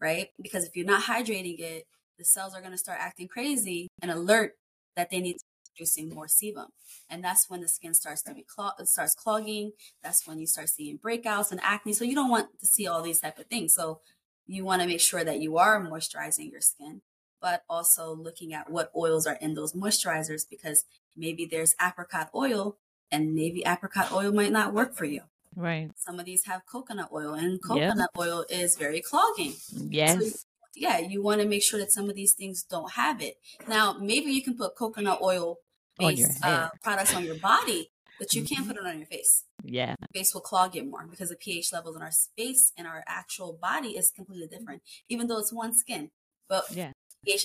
[0.02, 0.30] right?
[0.42, 1.88] Because if you're not hydrating it,
[2.20, 4.58] the cells are going to start acting crazy and alert
[4.96, 6.68] that they need to be producing more sebum.
[7.10, 9.72] And that's when the skin starts to be clog- starts clogging.
[10.04, 11.94] That's when you start seeing breakouts and acne.
[11.94, 13.74] So you don't want to see all these type of things.
[13.74, 14.02] So
[14.46, 17.02] you want to make sure that you are moisturizing your skin,
[17.42, 20.84] but also looking at what oils are in those moisturizers because
[21.16, 22.78] maybe there's apricot oil
[23.12, 25.22] and maybe apricot oil might not work for you.
[25.56, 25.90] Right.
[25.96, 28.10] Some of these have coconut oil and coconut yep.
[28.18, 29.56] oil is very clogging.
[29.72, 30.32] Yes.
[30.32, 30.40] So
[30.76, 33.36] yeah, you want to make sure that some of these things don't have it.
[33.68, 35.58] Now, maybe you can put coconut oil
[35.98, 39.46] based uh, products on your body, but you can't put it on your face.
[39.64, 39.96] Yeah.
[40.14, 43.58] Face will clog it more because the pH levels in our face and our actual
[43.62, 46.12] body is completely different, even though it's one skin.
[46.48, 46.92] But yeah.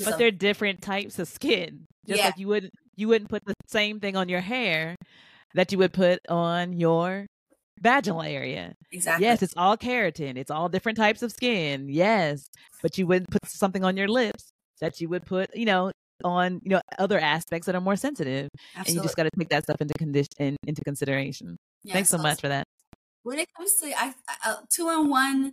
[0.05, 1.87] but they're different types of skin.
[2.07, 2.27] Just yeah.
[2.27, 4.97] like you wouldn't you wouldn't put the same thing on your hair
[5.55, 7.27] that you would put on your
[7.81, 8.75] vaginal area.
[8.93, 9.27] Exactly.
[9.27, 10.37] Yes, it's all keratin.
[10.37, 11.89] It's all different types of skin.
[11.89, 12.49] Yes.
[12.83, 16.61] But you wouldn't put something on your lips that you would put, you know, on,
[16.63, 18.49] you know, other aspects that are more sensitive.
[18.77, 18.91] Absolutely.
[18.91, 21.57] And you just got to take that stuff into condition into consideration.
[21.83, 22.67] Yes, Thanks so much for that.
[23.23, 25.53] When it comes to I, I, uh, two in one,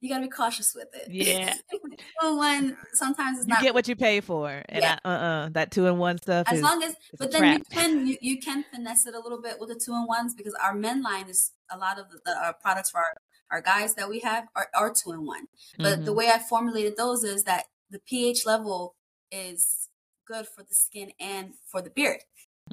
[0.00, 1.10] you gotta be cautious with it.
[1.10, 1.54] Yeah.
[1.72, 3.62] two in one sometimes it's you not.
[3.62, 4.98] get what you pay for, and yeah.
[5.04, 6.46] I, uh-uh, that two in one stuff.
[6.50, 7.58] As is, long as, but then trap.
[7.58, 10.34] you can you, you can finesse it a little bit with the two in ones
[10.34, 13.14] because our men line is a lot of the, the uh, products for our
[13.50, 15.46] our guys that we have are, are two in one.
[15.78, 16.04] But mm-hmm.
[16.04, 18.96] the way I formulated those is that the pH level
[19.30, 19.88] is
[20.26, 22.20] good for the skin and for the beard.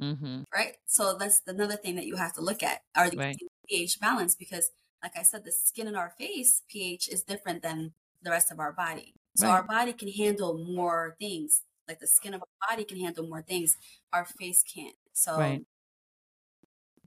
[0.00, 0.42] Mm-hmm.
[0.52, 0.76] Right.
[0.86, 3.38] So that's another thing that you have to look at are the Right.
[3.68, 4.70] pH balance because,
[5.04, 8.60] like I said, the skin in our face pH is different than the rest of
[8.60, 9.14] our body.
[9.36, 9.50] So Right.
[9.50, 11.62] our body can handle more things.
[11.88, 13.78] Like the skin of our body can handle more things.
[14.14, 14.96] Our face can't.
[15.14, 15.64] So Right.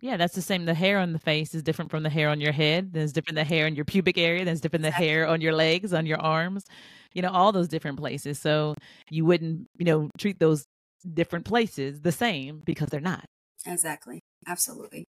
[0.02, 0.66] Yeah, that's the same.
[0.66, 2.94] The hair on the face is different from the hair on your head.
[2.94, 4.46] There's different the hair in your pubic area.
[4.46, 5.08] There's different the Exactly.
[5.08, 6.66] hair on your legs, on your arms.
[7.14, 8.40] You know, all those different places.
[8.40, 8.76] So
[9.10, 10.68] you wouldn't, you know, treat those
[11.14, 13.26] different places the same because they're not.
[13.66, 14.22] Exactly.
[14.48, 15.06] Absolutely.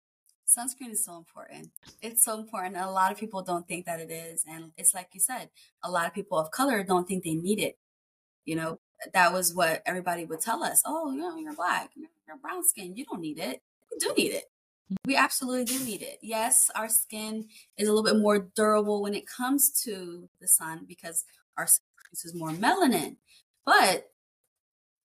[0.49, 1.71] Sunscreen is so important.
[2.01, 2.77] It's so important.
[2.77, 4.45] A lot of people don't think that it is.
[4.49, 5.51] And it's like you said,
[5.83, 7.77] a lot of people of color don't think they need it.
[8.47, 8.81] You know,
[9.13, 10.83] that was what everybody would tell us.
[10.87, 12.09] Oh, you know, you're black, you're,
[12.43, 12.97] brown skin.
[12.97, 13.63] You don't need it.
[13.91, 14.45] We do need it.
[14.91, 15.09] Mm-hmm.
[15.09, 16.19] We absolutely do need it.
[16.23, 20.85] Yes, our skin is a little bit more durable when it comes to the sun
[20.89, 21.25] because
[21.57, 23.17] our skin produces more melanin.
[23.67, 24.11] But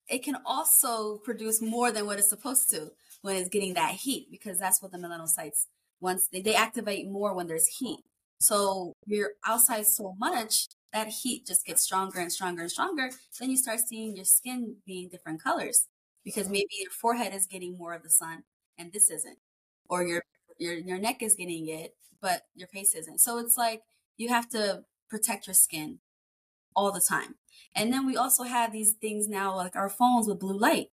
[0.08, 2.92] it can also produce more than what it's supposed to
[3.24, 5.66] when it's getting that heat because that's what the melanocytes
[6.02, 8.00] once they, they activate more when there's heat.
[8.40, 13.10] So you're outside so much that heat just gets stronger and stronger and stronger.
[13.40, 15.88] Then you start seeing your skin being different colors
[16.26, 18.44] because maybe your forehead is getting more of the sun
[18.78, 19.38] and this isn't
[19.90, 20.24] or your
[20.60, 23.20] your your neck is getting it but your face isn't.
[23.20, 23.82] So it's like
[24.18, 26.00] you have to protect your skin
[26.76, 27.36] all the time.
[27.76, 30.88] And then we also have these things now, like our phones with blue light,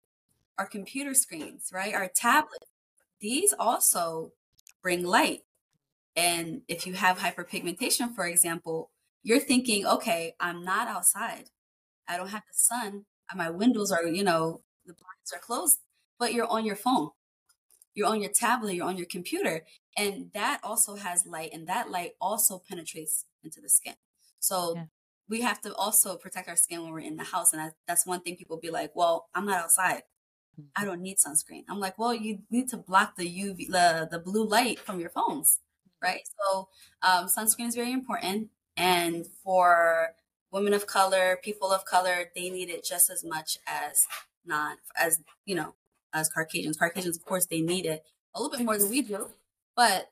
[0.60, 1.96] our computer screens, right?
[1.96, 2.68] Our tablets.
[3.22, 4.34] These also
[4.84, 5.42] bring light.
[6.16, 8.92] And if you have hyperpigmentation, for example,
[9.24, 11.46] you're thinking, okay, I'm not outside.
[12.08, 13.06] I don't have the sun.
[13.34, 15.80] My windows are, you know, the blinds are closed,
[16.18, 17.10] but you're on your phone.
[17.94, 19.66] You're on your tablet, you're on your computer.
[19.98, 23.96] And that also has light, and that light also penetrates into the skin.
[24.40, 24.86] So Yeah.
[25.28, 27.54] we have to also protect our skin when we're in the house.
[27.54, 30.04] And that, that's one thing people be like, well, I'm not outside.
[30.76, 31.64] I don't need sunscreen.
[31.70, 35.10] I'm like, well, you need to block the UV, the, the blue light from your
[35.10, 35.60] phones,
[36.02, 36.22] right?
[36.40, 36.70] So
[37.02, 38.50] um, sunscreen is very important.
[38.78, 40.16] And for
[40.52, 44.06] women of color, people of color, they need it just as much as
[44.46, 45.76] not as you know
[46.14, 46.78] as Caucasians.
[46.78, 49.30] Caucasians, of course, they need it a little bit more than we do,
[49.76, 50.10] but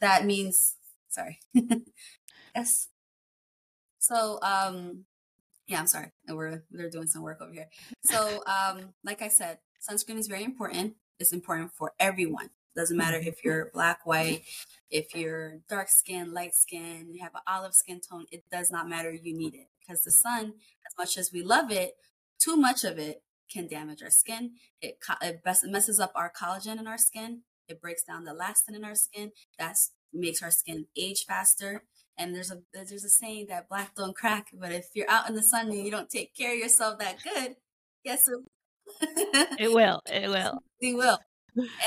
[0.00, 0.74] that means
[1.08, 1.40] sorry.
[2.54, 2.88] yes.
[3.98, 5.04] So um
[5.66, 6.12] yeah, I'm sorry.
[6.28, 7.68] We're we're doing some work over here.
[8.04, 10.94] So um like I said, sunscreen is very important.
[11.18, 12.50] It's important for everyone.
[12.76, 14.42] Doesn't matter if you're black, white,
[14.90, 18.86] if you're dark skin, light skin, you have an olive skin tone, it does not
[18.86, 19.10] matter.
[19.10, 20.54] You need it because the sun,
[20.86, 21.94] as much as we love it,
[22.38, 24.52] too much of it can damage our skin.
[24.82, 27.42] It, it messes up our collagen in our skin.
[27.66, 29.32] It breaks down the elastin in our skin.
[29.58, 29.76] That
[30.12, 31.84] makes our skin age faster.
[32.18, 35.34] And there's a there's a saying that black don't crack, but if you're out in
[35.34, 37.56] the sun and you don't take care of yourself that good,
[38.04, 38.38] yes, it,
[39.58, 40.00] It will.
[40.06, 40.58] It will.
[40.80, 41.18] It will.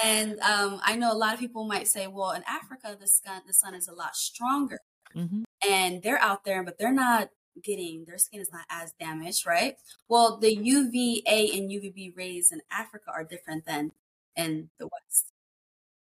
[0.03, 3.41] And um, I know a lot of people might say, well, in Africa, the sun
[3.47, 4.79] the sun is a lot stronger,
[5.13, 7.29] hmm and they're out there, but they're not
[7.61, 9.75] getting their skin is not as damaged, right?
[10.07, 13.91] Well, the UVA and UVB rays in Africa are different than
[14.35, 15.31] in the West.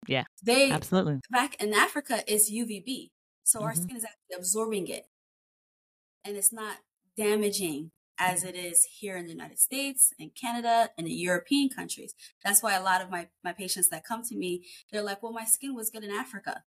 [0.07, 1.19] Yeah, they Absolutely.
[1.29, 3.09] back in Africa it's UVB,
[3.49, 3.75] so our Mhm.
[3.75, 5.09] skin is actually absorbing it,
[6.23, 6.77] and it's not
[7.15, 12.13] damaging as it is here in the United States and Canada and the European countries.
[12.43, 15.31] That's why a lot of my my patients that come to me, they're like, "Well,
[15.31, 16.63] my skin was good in Africa,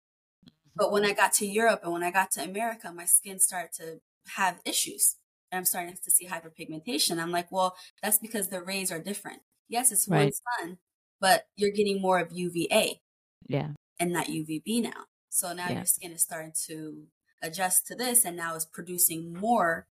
[0.77, 3.73] but when I got to Europe and when I got to America, my skin started
[3.75, 4.03] to
[4.37, 5.19] have issues."
[5.53, 7.21] And I'm starting to see hyperpigmentation.
[7.21, 9.43] I'm like, well, that's because the rays are different.
[9.69, 10.79] Yes, it's one sun,
[11.21, 13.03] but you're getting more of UVA
[13.49, 13.73] Yeah.
[14.01, 15.08] and not UVB now.
[15.29, 15.77] So now Yeah.
[15.77, 17.07] your skin is starting to
[17.43, 19.87] adjust to this and now it's producing more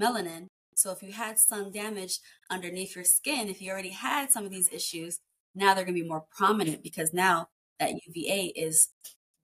[0.00, 0.48] melanin.
[0.74, 2.20] So if you had sun damage
[2.50, 5.18] underneath your skin, if you already had some of these issues,
[5.54, 7.48] now they're going to be more prominent because now
[7.78, 8.90] that UVA is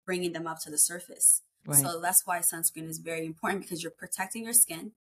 [0.07, 1.42] bringing them up to the surface.
[1.66, 1.80] Right.
[1.80, 4.92] So that's why sunscreen is very important because you're protecting your skin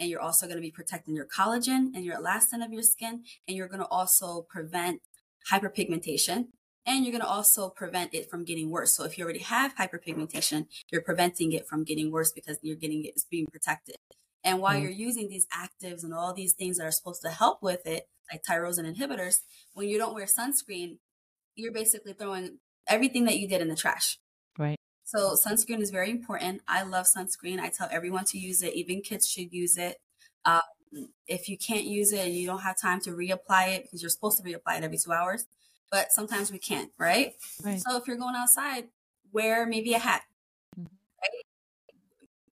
[0.00, 3.24] and you're also going to be protecting your collagen and your elastin of your skin
[3.46, 5.00] and you're going to also prevent
[5.50, 6.48] hyperpigmentation
[6.86, 8.94] and you're going to also prevent it from getting worse.
[8.94, 13.04] So if you already have hyperpigmentation, you're preventing it from getting worse because you're getting
[13.04, 13.96] it, it's being protected.
[14.44, 14.82] And while Right.
[14.82, 18.08] you're using these actives and all these things that are supposed to help with it,
[18.30, 19.36] like tyrosine inhibitors,
[19.74, 20.98] when you don't wear sunscreen,
[21.54, 22.58] you're basically throwing
[22.88, 24.18] everything that you did in the trash.
[24.58, 24.78] Right.
[25.04, 26.62] So sunscreen is very important.
[26.66, 27.60] I love sunscreen.
[27.60, 28.74] I tell everyone to use it.
[28.74, 29.98] Even kids should use it.
[30.44, 30.62] Um,
[31.26, 34.10] if you can't use it and you don't have time to reapply it because you're
[34.10, 35.46] supposed to reapply it every two hours,
[35.92, 37.34] but sometimes we can't, right?
[37.62, 37.80] Right.
[37.80, 38.88] So if you're going outside,
[39.30, 40.22] wear maybe a hat.
[40.76, 40.88] Mhm.
[41.20, 41.44] Right?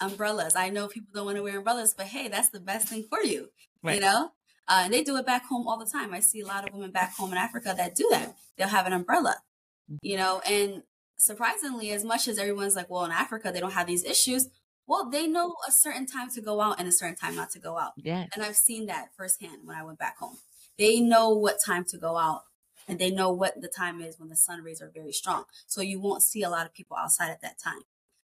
[0.01, 0.55] Umbrellas.
[0.55, 3.22] I know people don't want to wear umbrellas, but hey, that's the best thing for
[3.22, 3.51] you.
[3.82, 4.32] You know,
[4.68, 6.14] Uh, and they do it back home all the time.
[6.14, 8.36] I see a lot of women back home in Africa that do that.
[8.57, 9.43] They'll have an umbrella,
[9.91, 9.99] mm.
[10.01, 10.84] you know, and
[11.16, 14.49] surprisingly, as much as everyone's like, well, in Africa, they don't have these issues.
[14.86, 17.59] Well, they know a certain time to go out and a certain time not to
[17.59, 17.95] go out.
[17.97, 18.26] Yeah.
[18.32, 20.38] And I've seen that firsthand when I went back home.
[20.78, 22.43] They know what time to go out
[22.91, 25.45] and they know what the time is when the sun rays are very strong.
[25.66, 27.82] So you won't see a lot of people outside at that time.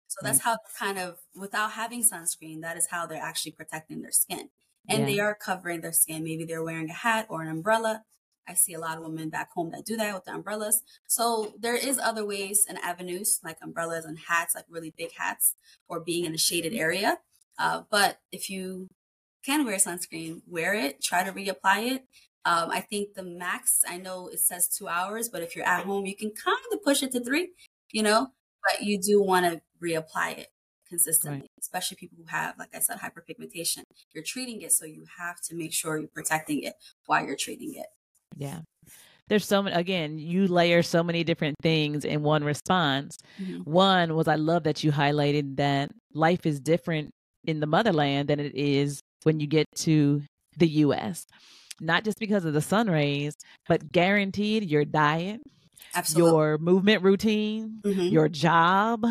[0.08, 4.12] So that's how kind of without having sunscreen, that is how they're actually protecting their
[4.12, 4.50] skin.
[4.88, 5.06] And yeah.
[5.06, 6.22] they are covering their skin.
[6.22, 8.04] Maybe they're wearing a hat or an umbrella.
[8.48, 10.82] I see a lot of women back home that do that with the umbrellas.
[11.08, 15.56] So there is other ways and avenues like umbrellas and hats, like really big hats,
[15.88, 17.18] or being in a shaded area.
[17.58, 18.88] Uh, but if you
[19.44, 21.02] can wear sunscreen, wear it.
[21.02, 22.04] Try to reapply it.
[22.46, 25.84] Um, I think the max, I know it says two hours, but if you're at
[25.84, 27.50] home, you can kind of push it to three,
[27.90, 28.28] you know,
[28.62, 30.48] but you do want to reapply it
[30.88, 31.50] consistently, right.
[31.60, 33.82] especially people who have, like I said, hyperpigmentation.
[34.14, 36.74] You're treating it, so you have to make sure you're protecting it
[37.06, 37.86] while you're treating it.
[38.36, 38.60] Yeah.
[39.26, 43.18] There's so many, again, you layer so many different things in one response.
[43.42, 43.68] Mm-hmm.
[43.68, 47.10] One was I love that you highlighted that life is different
[47.42, 50.22] in the motherland than it is when you get to
[50.56, 51.26] the US.
[51.80, 53.34] Not just because of the sun rays,
[53.68, 55.40] but guaranteed your diet,
[55.94, 56.30] Absolutely.
[56.30, 58.00] your movement routine, mm-hmm.
[58.00, 59.04] your job,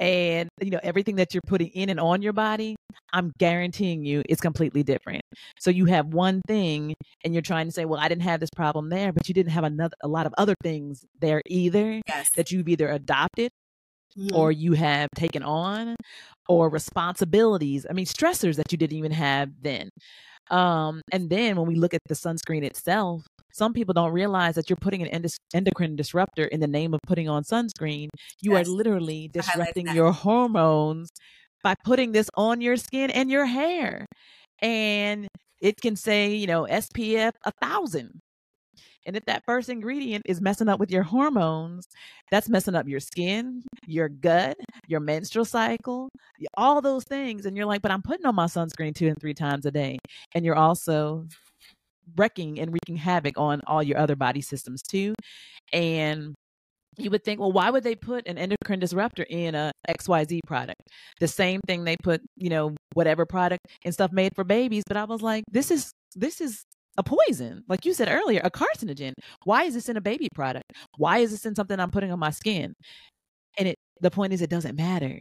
[0.00, 2.74] and you know everything that you're putting in and on your body
[3.12, 5.22] i'm guaranteeing you it's completely different
[5.58, 6.94] so you have one thing
[7.24, 9.52] and you're trying to say well i didn't have this problem there but you didn't
[9.52, 12.30] have another a lot of other things there either yes.
[12.34, 13.50] that you've either adopted
[14.18, 14.34] mm-hmm.
[14.36, 15.94] or you have taken on
[16.48, 19.90] or responsibilities i mean stressors that you didn't even have then
[20.50, 23.24] um and then when we look at the sunscreen itself
[23.54, 25.24] some people don't realize that you're putting an
[25.54, 28.08] endocrine disruptor in the name of putting on sunscreen.
[28.42, 28.66] You yes.
[28.66, 31.08] are literally disrupting your hormones
[31.62, 34.06] by putting this on your skin and your hair.
[34.60, 35.28] And
[35.60, 38.18] it can say, you know, SPF a thousand.
[39.06, 41.88] And if that first ingredient is messing up with your hormones,
[42.30, 44.56] that's messing up your skin, your gut,
[44.88, 46.08] your menstrual cycle,
[46.56, 47.46] all those things.
[47.46, 49.98] And you're like, but I'm putting on my sunscreen two and three times a day.
[50.34, 51.26] And you're also
[52.16, 55.14] wrecking and wreaking havoc on all your other body systems too.
[55.72, 56.34] And
[56.96, 60.80] you would think, well, why would they put an endocrine disruptor in a XYZ product?
[61.20, 64.84] The same thing they put, you know, whatever product and stuff made for babies.
[64.86, 66.64] But I was like, this is this is
[66.96, 67.64] a poison.
[67.68, 69.12] Like you said earlier, a carcinogen.
[69.44, 70.72] Why is this in a baby product?
[70.96, 72.74] Why is this in something I'm putting on my skin?
[73.58, 75.20] And it the point is it doesn't matter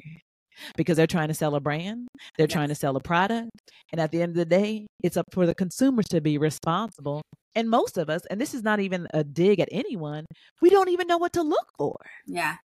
[0.76, 2.08] because they're trying to sell a brand,
[2.38, 2.54] they're yes.
[2.54, 3.50] trying to sell a product.
[3.92, 7.22] And at the end of the day, it's up for the consumers to be responsible.
[7.56, 10.26] And most of us, and this is not even a dig at anyone,
[10.62, 11.96] we don't even know what to look for.
[12.26, 12.56] Yeah.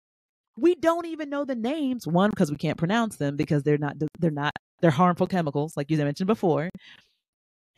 [0.57, 2.07] We don't even know the names.
[2.07, 5.91] One, because we can't pronounce them because they're not, they're not, they're harmful chemicals, like
[5.91, 6.71] you mentioned before.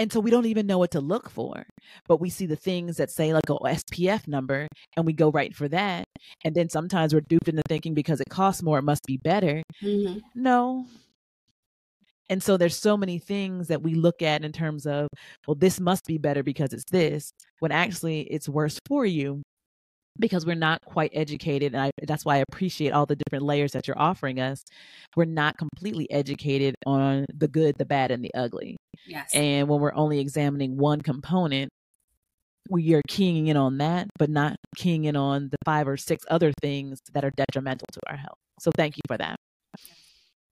[0.01, 1.67] And so we don't even know what to look for.
[2.09, 5.55] But we see the things that say like a SPF number and we go right
[5.55, 6.07] for that.
[6.43, 9.63] And then sometimes we're duped into thinking because it costs more, it must be better.
[9.83, 10.21] Mm-hmm.
[10.35, 10.87] No.
[12.31, 15.09] And so there's so many things that we look at in terms of,
[15.47, 19.43] well, this must be better because it's this, when actually it's worse for you
[20.19, 23.73] because we're not quite educated and I, that's why i appreciate all the different layers
[23.73, 24.63] that you're offering us
[25.17, 28.77] we're not completely educated on the good the bad and the ugly.
[29.07, 29.31] Yes.
[29.35, 31.71] And when we're only examining one component
[32.69, 36.25] we are keying in on that but not keying in on the five or six
[36.31, 38.39] other things that are detrimental to our health.
[38.61, 39.37] So thank you for that.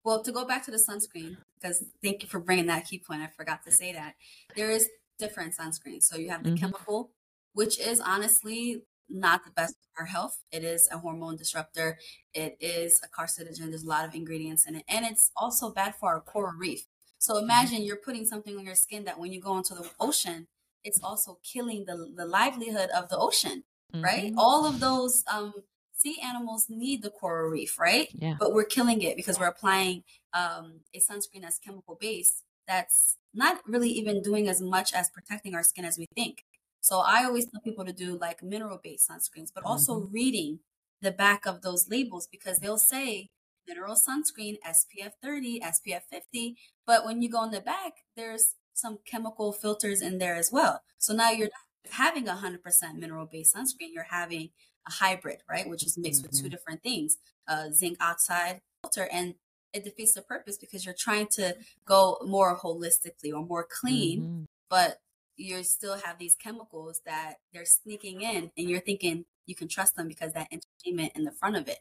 [0.04, 3.22] Well to go back to the sunscreen because thank you for bringing that key point
[3.22, 4.14] i forgot to say that.
[4.54, 4.88] There is
[5.18, 6.04] different sunscreens.
[6.04, 6.58] So you have the mm-hmm.
[6.58, 7.10] chemical
[7.52, 10.42] which is honestly not the best for our health.
[10.50, 11.98] It is a hormone disruptor.
[12.34, 13.68] It is a carcinogen.
[13.68, 14.84] There's a lot of ingredients in it.
[14.88, 16.86] And it's also bad for our coral reef.
[17.18, 17.44] So mm-hmm.
[17.44, 20.48] imagine you're putting something on your skin that when you go into the ocean,
[20.84, 24.04] it's also killing the, the livelihood of the ocean, mm-hmm.
[24.04, 24.32] right?
[24.36, 25.54] All of those um,
[25.94, 28.08] sea animals need the coral reef, right?
[28.12, 28.34] Yeah.
[28.38, 33.60] But we're killing it because we're applying um, a sunscreen that's chemical based that's not
[33.66, 36.44] really even doing as much as protecting our skin as we think.
[36.86, 40.12] So I always tell people to do like mineral based sunscreens, but also mm-hmm.
[40.12, 40.60] reading
[41.02, 43.30] the back of those labels because they'll say
[43.66, 46.56] mineral sunscreen SPF 30, SPF 50,
[46.86, 50.82] but when you go in the back, there's some chemical filters in there as well.
[50.96, 52.60] So now you're not having a 100%
[52.94, 54.50] mineral based sunscreen, you're having
[54.86, 55.68] a hybrid, right?
[55.68, 56.28] Which is mixed mm-hmm.
[56.28, 56.50] with two mm-hmm.
[56.50, 57.16] different things,
[57.48, 59.08] uh, zinc oxide filter.
[59.12, 59.34] And
[59.72, 64.42] it defeats the purpose because you're trying to go more holistically or more clean, mm-hmm.
[64.70, 65.00] but
[65.36, 69.96] you still have these chemicals that they're sneaking in and you're thinking you can trust
[69.96, 71.78] them because that entertainment in the front of it.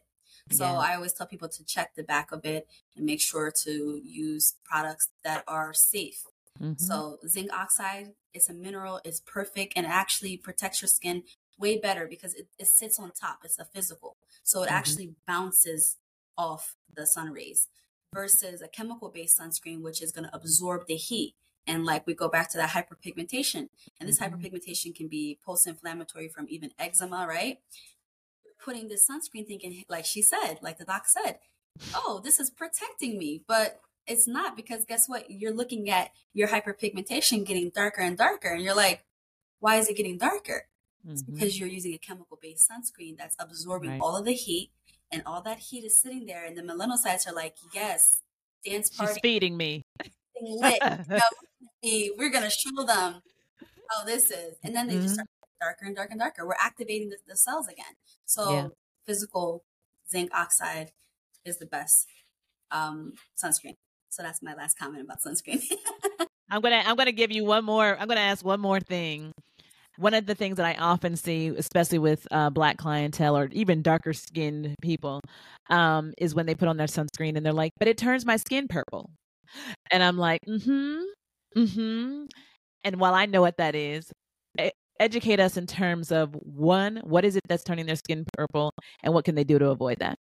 [0.52, 0.78] So yeah.
[0.78, 4.54] I always tell people to check the back of it and make sure to use
[4.64, 6.22] products that are safe.
[6.60, 6.74] Mm-hmm.
[6.76, 11.24] So zinc oxide is a mineral, it's perfect, and it actually protects your skin
[11.58, 13.40] way better because it, it sits on top.
[13.44, 14.16] It's a physical.
[14.42, 14.74] So it mm-hmm.
[14.76, 15.96] actually bounces
[16.38, 17.68] off the sun rays
[18.14, 21.34] versus a chemical based sunscreen, which is going to absorb the heat.
[21.66, 24.36] And like we go back to that hyperpigmentation, and this mm-hmm.
[24.36, 27.58] hyperpigmentation can be post inflammatory from even eczema, right?
[28.64, 31.38] Putting this sunscreen thinking, like she said, like the doc said,
[31.94, 33.42] oh, this is protecting me.
[33.46, 35.30] But it's not because guess what?
[35.30, 39.04] You're looking at your hyperpigmentation getting darker and darker, and you're like,
[39.58, 40.68] why is it getting darker?
[41.04, 41.12] Mm-hmm.
[41.12, 44.00] It's because you're using a chemical based sunscreen that's absorbing right.
[44.00, 44.70] all of the heat,
[45.10, 48.22] and all that heat is sitting there, and the melanocytes are like, yes,
[48.64, 49.14] dance party.
[49.14, 49.82] She's feeding me.
[51.82, 52.12] Lit.
[52.16, 53.22] we're gonna show them
[53.90, 55.02] how this is, and then they mm-hmm.
[55.02, 55.28] just start
[55.60, 56.46] darker and darker and darker.
[56.46, 57.94] We're activating the, the cells again.
[58.26, 58.68] So yeah.
[59.06, 59.64] physical
[60.10, 60.92] zinc oxide
[61.44, 62.06] is the best
[62.70, 63.74] um, sunscreen.
[64.10, 65.62] So that's my last comment about sunscreen.
[66.50, 67.96] I'm gonna I'm gonna give you one more.
[67.98, 69.32] I'm gonna ask one more thing.
[69.98, 73.80] One of the things that I often see, especially with uh, black clientele or even
[73.80, 75.22] darker skinned people,
[75.70, 78.36] um, is when they put on their sunscreen and they're like, "But it turns my
[78.36, 79.10] skin purple,"
[79.90, 81.02] and I'm like, "Mm-hmm,
[81.56, 82.24] mm-hmm."
[82.84, 84.10] And while I know what that is,
[85.00, 88.72] educate us in terms of one, what is it that's turning their skin purple,
[89.02, 90.16] and what can they do to avoid that?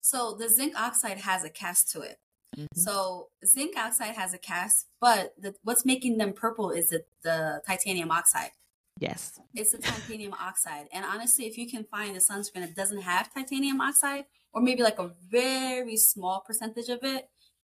[0.00, 2.16] So the zinc oxide has a cast to it.
[2.56, 2.80] Mm-hmm.
[2.80, 7.60] So zinc oxide has a cast, but the, what's making them purple is the, the
[7.66, 8.50] titanium oxide.
[8.98, 9.38] Yes.
[9.54, 10.86] It's the titanium oxide.
[10.92, 14.82] And honestly, if you can find a sunscreen that doesn't have titanium oxide, or maybe
[14.82, 17.28] like a very small percentage of it,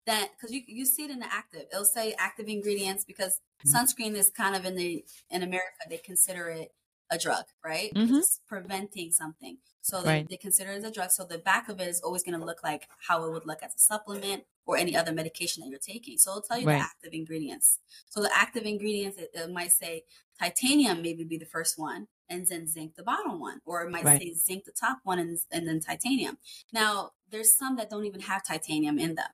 [0.06, 3.76] that because you you see it in the active, it'll say active ingredients because mm-hmm.
[3.76, 6.72] sunscreen is kind of in the in America they consider it
[7.12, 7.92] a drug, right?
[7.94, 8.16] Mm-hmm.
[8.16, 9.58] It's preventing something.
[9.82, 10.28] So they, right.
[10.28, 11.10] they consider it as a drug.
[11.10, 13.62] So the back of it is always going to look like how it would look
[13.62, 16.18] as a supplement or any other medication that you're taking.
[16.18, 16.78] So it'll tell you right.
[16.78, 17.80] the active ingredients.
[18.08, 20.04] So the active ingredients, it, it, might say
[20.38, 24.04] titanium maybe be the first one and then zinc the bottom one, or it might
[24.04, 24.20] right.
[24.20, 26.38] say zinc the top one and, and then titanium.
[26.72, 29.26] Now there's some that don't even have titanium in them,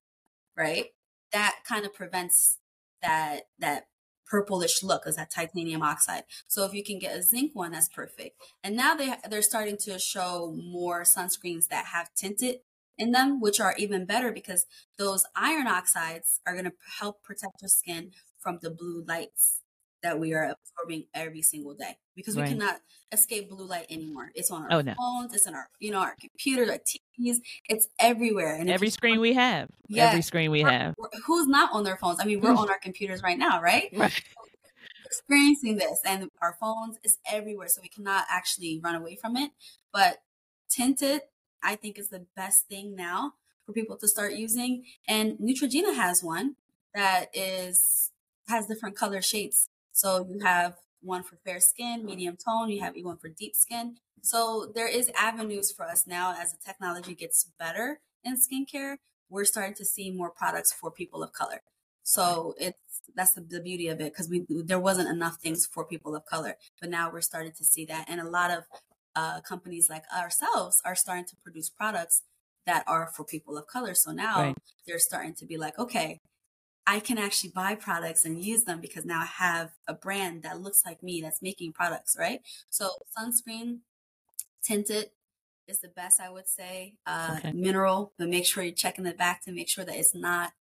[0.58, 0.86] right?
[1.32, 2.58] That kind of prevents
[3.02, 3.86] that, that
[4.26, 6.24] purplish look is that titanium oxide.
[6.46, 8.36] So if you can get a zinc one, that's perfect.
[8.62, 12.56] And now they they're starting to show more sunscreens that have tinted
[12.98, 14.66] in them, which are even better because
[14.98, 19.57] those iron oxides are going to help protect your skin from the blue lights
[20.02, 22.50] that we are absorbing every single day because we right.
[22.50, 22.80] cannot
[23.12, 24.30] escape blue light anymore.
[24.34, 24.94] It's on our oh, no.
[24.96, 27.38] phones, it's on our, you know, our computers, our TVs,
[27.68, 28.54] it's everywhere.
[28.54, 29.68] And every screen we have.
[29.88, 30.94] Yeah, every screen we have.
[31.26, 32.20] Who's not on their phones?
[32.20, 33.92] I mean, we're on our computers right now, right?
[33.98, 34.22] Right.
[35.04, 37.68] experiencing this and our phones is everywhere.
[37.68, 39.50] So we cannot actually run away from it.
[39.92, 40.18] But
[40.68, 41.22] tinted,
[41.62, 43.32] I think is the best thing now
[43.66, 44.84] for people to start using.
[45.08, 46.56] And Neutrogena has one
[46.94, 48.12] that is
[48.48, 49.68] has different color shades
[49.98, 53.96] so you have one for fair skin, medium tone, you have one for deep skin.
[54.22, 58.98] So there is avenues for us now as the technology gets better in skincare.
[59.28, 61.62] We're starting to see more products for people of color.
[62.04, 62.78] So it's
[63.16, 66.24] that's the, the beauty of it because we there wasn't enough things for people of
[66.26, 68.64] color, but now we're starting to see that, and a lot of
[69.16, 72.22] uh, companies like ourselves are starting to produce products
[72.66, 73.94] that are for people of color.
[73.94, 74.58] So now right.
[74.86, 76.20] they're starting to be like, okay,
[76.90, 80.62] I can actually buy products and use them because now I have a brand that
[80.62, 82.40] looks like me that's making products, right?
[82.70, 83.80] So sunscreen
[84.62, 85.10] tinted
[85.66, 86.94] is the best I would say.
[87.06, 87.52] Uh, okay.
[87.52, 90.52] Mineral, but make sure you're checking the back to make sure that it's not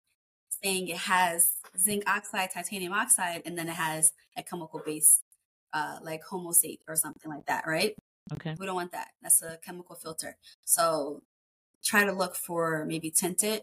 [0.62, 5.22] saying it has zinc oxide, titanium oxide, and then it has a chemical base
[5.74, 7.96] uh, like homosate or something like that, right?
[8.34, 8.54] Okay.
[8.60, 9.12] We don't want that.
[9.22, 10.36] That's a chemical filter.
[10.66, 11.24] So
[11.86, 13.62] try to look for maybe tinted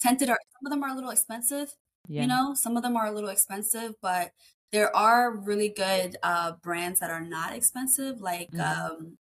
[0.00, 1.74] tinted are some of them are a little expensive.
[2.08, 2.22] Yeah.
[2.22, 4.32] You know, some of them are a little expensive, but
[4.72, 8.92] there are really good uh, brands that are not expensive, like mm-hmm.
[8.92, 9.18] um,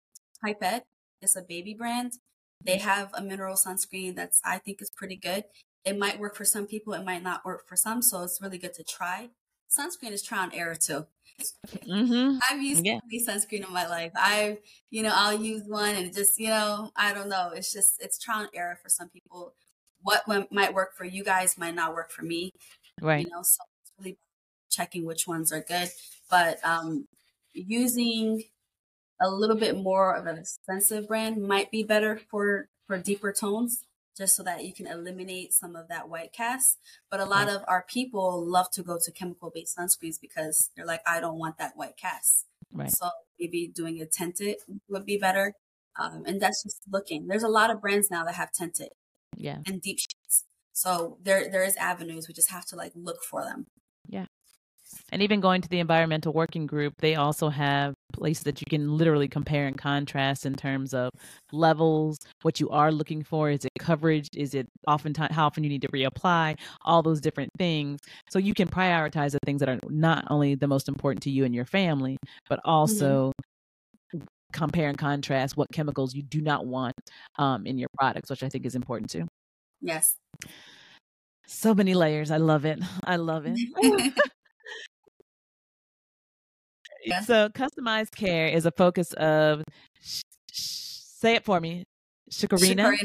[0.43, 0.85] Pipette.
[1.21, 2.13] It's a baby brand.
[2.63, 2.87] They mm-hmm.
[2.87, 5.45] have a mineral sunscreen that's I think is pretty good.
[5.83, 8.57] It might work for some people, it might not work for some, so it's really
[8.57, 9.29] good to try.
[9.69, 11.05] Sunscreen is trial and error too.
[11.87, 12.37] Mm-hmm.
[12.49, 12.99] I've used yeah.
[13.27, 14.11] sunscreen in my life.
[14.15, 14.57] I've,
[14.89, 17.51] you know, I'll use one and just, you know, I don't know.
[17.53, 19.53] It's just it's trial and error for some people
[20.05, 22.51] what might work for you guys might not work for me.
[23.01, 23.25] Right.
[23.25, 24.17] You know, so it's really
[24.69, 25.89] checking which ones are good.
[26.29, 27.07] But um,
[27.53, 28.43] using
[29.19, 33.83] a little bit more of an expensive brand might be better for for deeper tones
[34.15, 36.77] just so that you can eliminate some of that white cast.
[37.09, 37.55] But a lot right.
[37.55, 41.39] of our people love to go to chemical based sunscreens because they're like, I don't
[41.39, 42.45] want that white cast.
[42.71, 42.91] Right.
[42.91, 45.53] So maybe doing a tinted would be better.
[45.99, 47.27] Um, and that's just looking.
[47.27, 48.89] There's a lot of brands now that have tinted
[49.35, 53.23] yeah and deep shades so there there is avenues we just have to like look
[53.23, 53.65] for them
[54.07, 54.25] yeah
[55.11, 58.97] And even going to the environmental working group, they also have places that you can
[58.97, 61.11] literally compare and contrast in terms of
[61.51, 63.49] levels, what you are looking for.
[63.49, 64.29] Is it coverage?
[64.35, 66.57] Is it oftentimes how often you need to reapply?
[66.85, 67.99] All those different things.
[68.29, 71.45] So you can prioritize the things that are not only the most important to you
[71.45, 72.17] and your family,
[72.49, 72.69] but mm-hmm.
[72.69, 73.54] also mm-hmm.
[74.55, 76.95] Compare and contrast what chemicals you do not want
[77.37, 79.27] um, in your products, which I think is important too.
[79.81, 80.15] Yes.
[81.45, 82.31] So many layers.
[82.31, 82.79] I love it.
[83.03, 83.59] I love it.
[87.05, 87.21] Yeah.
[87.21, 89.61] So customized care is a focus of
[90.01, 91.83] sh- sh- say it for me.
[92.31, 92.97] Shikorinha.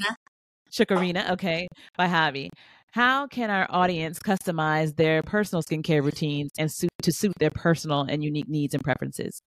[0.72, 1.30] Shikorinha.
[1.32, 2.48] okay, by Habi.
[2.92, 8.06] How can our audience customize their personal skincare routines and suit to suit their personal
[8.08, 9.42] and unique needs and preferences?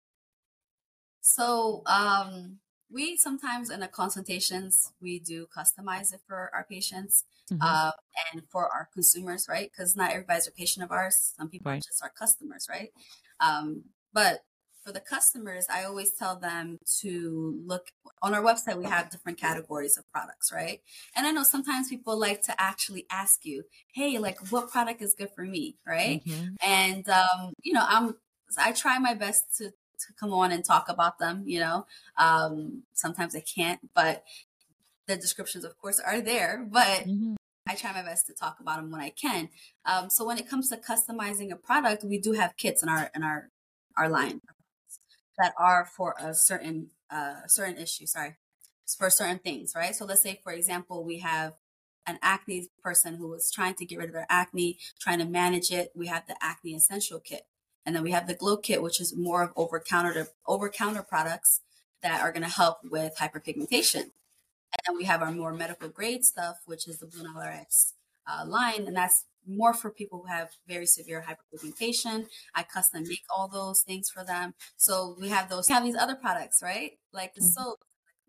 [1.24, 2.60] So, um,
[2.92, 7.62] we sometimes in the consultations we do customize it for our patients mm-hmm.
[7.62, 7.92] uh,
[8.32, 9.72] and for our consumers, right?
[9.72, 11.34] Because not everybody's a patient of ours.
[11.36, 11.78] Some people right.
[11.78, 12.90] are just our customers, right?
[13.40, 14.42] Um, but
[14.84, 17.88] for the customers, I always tell them to look
[18.22, 18.78] on our website.
[18.78, 20.82] We have different categories of products, right?
[21.16, 23.64] And I know sometimes people like to actually ask you,
[23.94, 26.22] "Hey, like, what product is good for me?" Right?
[26.26, 26.56] Mm-hmm.
[26.62, 28.16] And um, you know, I'm
[28.58, 31.44] I try my best to to come on and talk about them.
[31.46, 31.86] You know,
[32.18, 34.24] um, sometimes I can't, but
[35.08, 36.66] the descriptions, of course, are there.
[36.70, 37.36] But mm-hmm.
[37.68, 39.50] I try my best to talk about them when I can.
[39.86, 43.10] Um, so when it comes to customizing a product, we do have kits in our
[43.16, 43.50] in our
[43.98, 44.42] our line
[45.38, 48.06] that are for a certain uh certain issue.
[48.06, 48.38] Sorry,
[48.98, 49.96] for certain things, right?
[49.96, 51.54] So let's say, for example, we have
[52.06, 55.72] an acne person who was trying to get rid of their acne, trying to manage
[55.72, 55.92] it.
[55.96, 57.44] We have the acne essential kit,
[57.86, 61.04] and then we have the glow kit, which is more of over counter over counter
[61.04, 61.62] products
[62.02, 64.12] that are going to help with hyperpigmentation.
[64.76, 67.94] And then we have our more medical grade stuff, which is the Blue Nile RX
[68.28, 72.28] uh, line, and that's more for people who have very severe hyperpigmentation.
[72.56, 74.54] I custom make all those things for them.
[74.78, 76.92] So we have those, we have these other products, right?
[77.12, 77.64] Like the mm-hmm.
[77.64, 77.80] soap,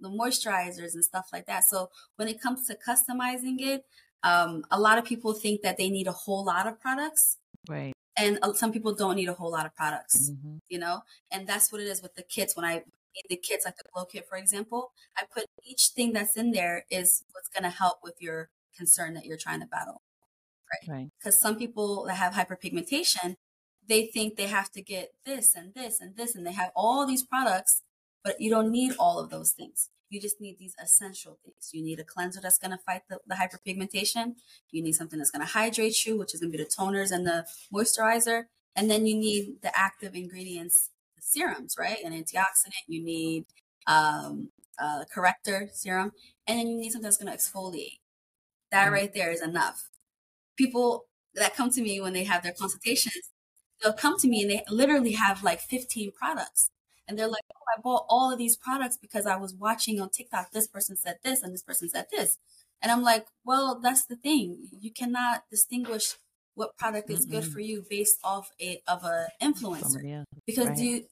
[0.01, 1.65] the moisturizers and stuff like that.
[1.65, 3.85] So when it comes to customizing it,
[4.23, 7.39] um, a lot of people think that they need a whole lot of products.
[7.69, 7.94] Right.
[8.17, 10.59] And uh, some people don't need a whole lot of products, mm-hmm.
[10.69, 11.03] you know?
[11.31, 12.57] And that's what it is with the kits.
[12.57, 16.13] When I made the kits, like the glow kit, for example, I put each thing
[16.13, 19.67] that's in there is what's going to help with your concern that you're trying to
[19.67, 20.03] battle
[20.89, 21.11] right?
[21.19, 21.43] Because right.
[21.43, 23.37] some people that have hyperpigmentation,
[23.87, 27.07] they think they have to get this and this and this, and they have all
[27.07, 27.83] these products,
[28.25, 29.91] but you don't need all of those things.
[30.11, 31.71] You just need these essential things.
[31.73, 34.35] You need a cleanser that's going to fight the, the hyperpigmentation.
[34.71, 37.11] You need something that's going to hydrate you, which is going to be the toners
[37.11, 38.45] and the moisturizer.
[38.77, 41.99] And then you need the active ingredients, the serums, right?
[42.05, 42.85] An antioxidant.
[42.87, 43.47] You need
[43.87, 46.13] um, a corrector serum.
[46.47, 47.99] And then you need something that's going to exfoliate.
[48.71, 49.89] That right there is enough
[50.57, 53.31] people that come to me when they have their consultations,
[53.83, 56.71] they'll come to me and they literally have like 15 products.
[57.07, 60.11] And they're like, oh, I bought all of these products because I was watching on
[60.11, 60.53] TikTok.
[60.53, 62.39] This person said this and this person said this.
[62.81, 64.69] And I'm like, well, that's the thing.
[64.81, 66.17] You cannot distinguish
[66.55, 70.79] what product is mm good for you based off a, of a influencer because right.
[70.79, 71.05] you,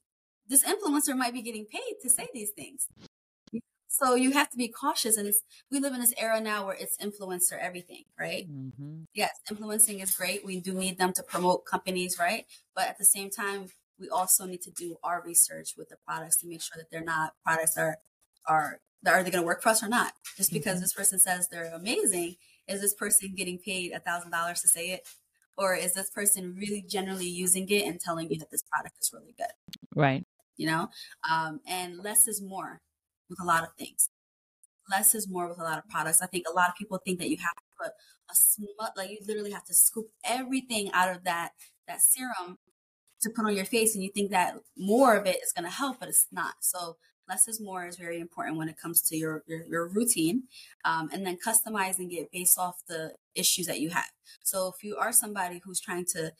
[0.49, 2.87] this influencer might be getting paid to say these things.
[3.89, 5.17] So you have to be cautious.
[5.19, 8.51] And it's, we live in this era now where it's influencer everything, right?
[8.51, 9.03] Mm-hmm.
[9.15, 10.45] Yes, influencing is great.
[10.45, 12.47] We do need them to promote companies, right?
[12.75, 13.69] But at the same time,
[13.99, 17.05] we also need to do our research with the products to make sure that they're
[17.05, 17.99] not products that are,
[18.49, 20.13] are, that are they going to work for us or not?
[20.37, 20.83] Just because mm-hmm.
[20.83, 22.37] this person says they're amazing,
[22.69, 25.07] is this person getting paid a thousand dollars to say it?
[25.57, 29.11] Or is this person really generally using it and telling you that this product is
[29.13, 29.53] really good?
[29.95, 30.25] Right.
[30.57, 30.89] You know,
[31.31, 32.81] um, and less is more
[33.29, 34.09] with a lot of things.
[34.91, 36.23] Less is more with a lot of products.
[36.23, 37.93] I think a lot of people think that you have to put
[38.31, 41.53] a smut, like you literally have to scoop everything out of that
[41.87, 42.59] that serum
[43.23, 45.71] to put on your face, and you think that more of it is going to
[45.71, 46.55] help, but it's not.
[46.61, 46.97] So
[47.29, 50.45] less is more is very important when it comes to your your, your routine,
[50.85, 54.11] um, and then customizing it based off the issues that you have.
[54.43, 56.33] So if you are somebody who's trying to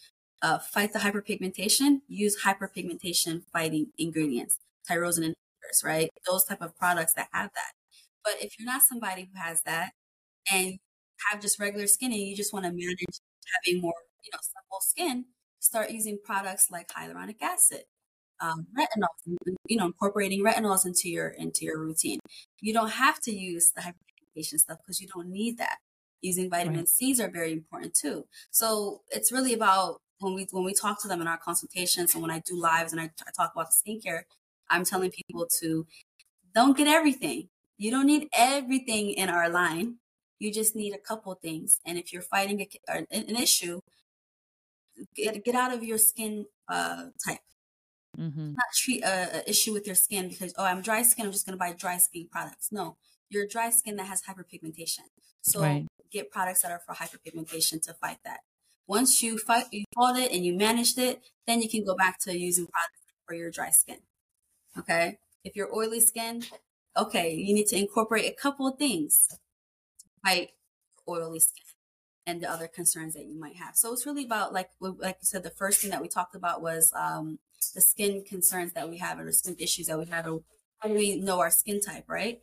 [0.43, 4.59] uh, fight the hyperpigmentation, use hyperpigmentation fighting ingredients,
[4.91, 5.35] tyrosin tyrosine
[5.85, 6.11] right?
[6.29, 7.73] Those type of products that have that.
[8.25, 9.93] But if you're not somebody who has that
[10.53, 10.79] and
[11.31, 13.21] have just regular skin and you just want to manage
[13.65, 15.27] having more, you know, supple skin,
[15.63, 17.85] start using products like hyaluronic acid,
[18.41, 19.37] um, retinol,
[19.69, 22.19] you know, incorporating retinols into your into your routine.
[22.61, 25.79] You don't have to use the hyperpigmentation stuff because you don't need that.
[26.21, 26.89] Using vitamin right.
[26.89, 28.27] C's are very important too.
[28.51, 32.23] So it's really about when we when we talk to them in our consultations and
[32.23, 34.23] when I do lives and I, I talk about the skincare,
[34.69, 35.87] I'm telling people to
[36.55, 37.49] don't get everything.
[37.79, 39.97] You don't need everything in our line.
[40.39, 41.81] You just need a couple things.
[41.87, 43.81] And if you're fighting a, an issue,
[45.15, 47.41] get, get out of your skin uh, type.
[48.19, 48.49] Mm-hmm.
[48.53, 51.47] Not treat a, a, issue with your skin because oh I'm dry skin I'm just
[51.47, 52.69] going to buy dry skin products.
[52.71, 52.97] No,
[53.31, 55.07] you're dry skin that has hyperpigmentation.
[55.41, 55.87] So right.
[56.11, 58.41] get products that are for hyperpigmentation to fight that.
[58.87, 62.19] Once you fight you fought it and you managed it, then you can go back
[62.21, 63.99] to using products for your dry skin.
[64.79, 66.43] Okay, if you're oily skin,
[66.97, 70.51] okay, you need to incorporate a couple of things to fight
[71.09, 71.65] oily skin
[72.27, 73.77] and the other concerns that you might have.
[73.77, 76.63] So it's really about like like you said, the first thing that we talked about
[76.63, 77.39] was um,
[77.75, 80.25] the skin concerns that we have or the skin issues that we have.
[80.25, 82.41] How do we know our skin type, right?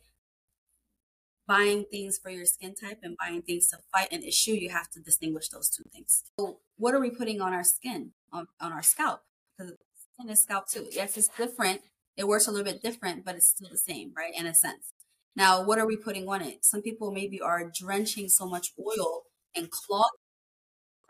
[1.46, 4.88] Buying things for your skin type and buying things to fight an issue, you have
[4.90, 6.22] to distinguish those two things.
[6.38, 9.22] So what are we putting on our skin, on, on our scalp?
[9.58, 9.74] Because
[10.14, 10.86] skin is scalp too.
[10.92, 11.80] Yes, it's different.
[12.16, 14.32] It works a little bit different, but it's still the same, right?
[14.36, 14.92] In a sense.
[15.34, 16.64] Now, what are we putting on it?
[16.64, 19.22] Some people maybe are drenching so much oil
[19.56, 20.10] and clog,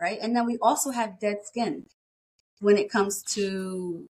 [0.01, 0.18] right?
[0.20, 1.86] And then we also have dead skin
[2.61, 4.07] when it comes to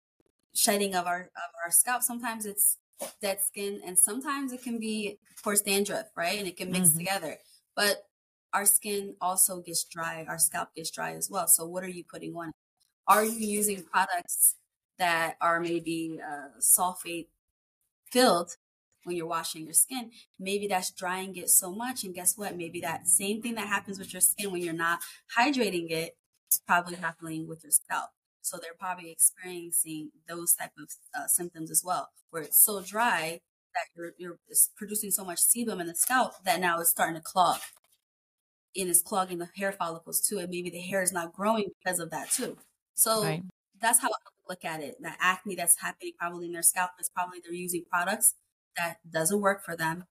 [0.55, 2.03] shedding of our of our scalp.
[2.03, 2.79] Sometimes it's
[3.21, 6.39] dead skin, and sometimes it can be, of course, dandruff, right?
[6.39, 6.99] And it can mix mm-hmm.
[6.99, 7.37] together.
[7.77, 8.05] But
[8.53, 10.25] our skin also gets dry.
[10.29, 11.47] Our scalp gets dry as well.
[11.47, 12.53] So, what are you putting on?
[13.07, 14.57] Are you using products
[14.99, 17.29] that are maybe uh, sulfate
[18.11, 18.57] filled
[19.09, 22.05] when you're washing your skin, maybe that's drying it so much.
[22.05, 22.57] And guess what?
[22.57, 25.01] Maybe that same thing that happens with your skin when you're not
[25.37, 26.17] hydrating it
[26.53, 28.11] is probably happening with your scalp.
[28.43, 33.41] So they're probably experiencing those type of uh, symptoms as well, where it's so dry
[33.75, 34.39] that you're, you're
[34.77, 37.59] producing so much sebum in the scalp that now it's starting to clog.
[38.77, 40.39] And it's clogging the hair follicles too.
[40.39, 42.57] And maybe the hair is not growing because of that too.
[42.95, 43.43] So right.
[43.81, 44.17] that's how I
[44.49, 44.97] look at it.
[45.01, 48.35] The acne that's happening probably in their scalp is probably they're using products
[48.79, 50.05] that doesn't work for them,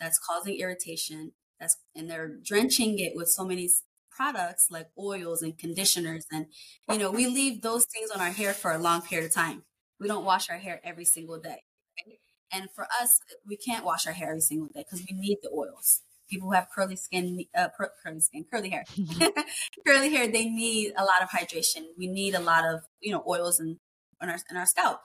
[0.00, 3.68] that's causing irritation, that's and they're drenching it with so many
[4.10, 6.46] products like oils and conditioners and
[6.88, 9.62] you know we leave those things on our hair for a long period of time.
[10.00, 11.62] We don't wash our hair every single day
[12.06, 12.18] right?
[12.52, 15.50] and for us we can't wash our hair every single day because we need the
[15.50, 16.02] oils.
[16.28, 17.68] People who have curly skin uh,
[18.02, 18.84] curly skin curly hair
[19.86, 21.84] curly hair they need a lot of hydration.
[21.98, 23.78] We need a lot of you know oils in,
[24.22, 25.00] in our in our scalp.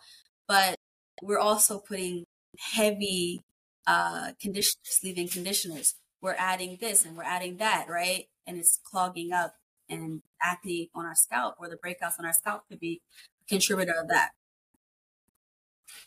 [0.48, 0.76] But
[1.22, 2.26] we're also putting
[2.58, 3.44] heavy
[3.88, 5.96] uh, conditioners, leave-in conditioners.
[6.22, 8.26] We're adding this and we're adding that, right?
[8.46, 9.56] And it's clogging up
[9.90, 13.02] and acne on our scalp or the breakouts on our scalp could be
[13.42, 14.32] a contributor of that.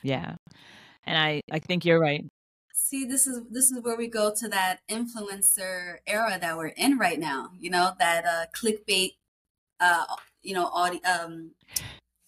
[0.02, 0.36] Yeah.
[1.04, 2.24] And I, I think you're right.
[2.74, 6.98] See, this is this is where we go to that influencer era that we're in
[6.98, 7.50] right now.
[7.58, 9.12] You know, that uh clickbait
[9.80, 10.04] uh
[10.42, 11.52] you know, all the um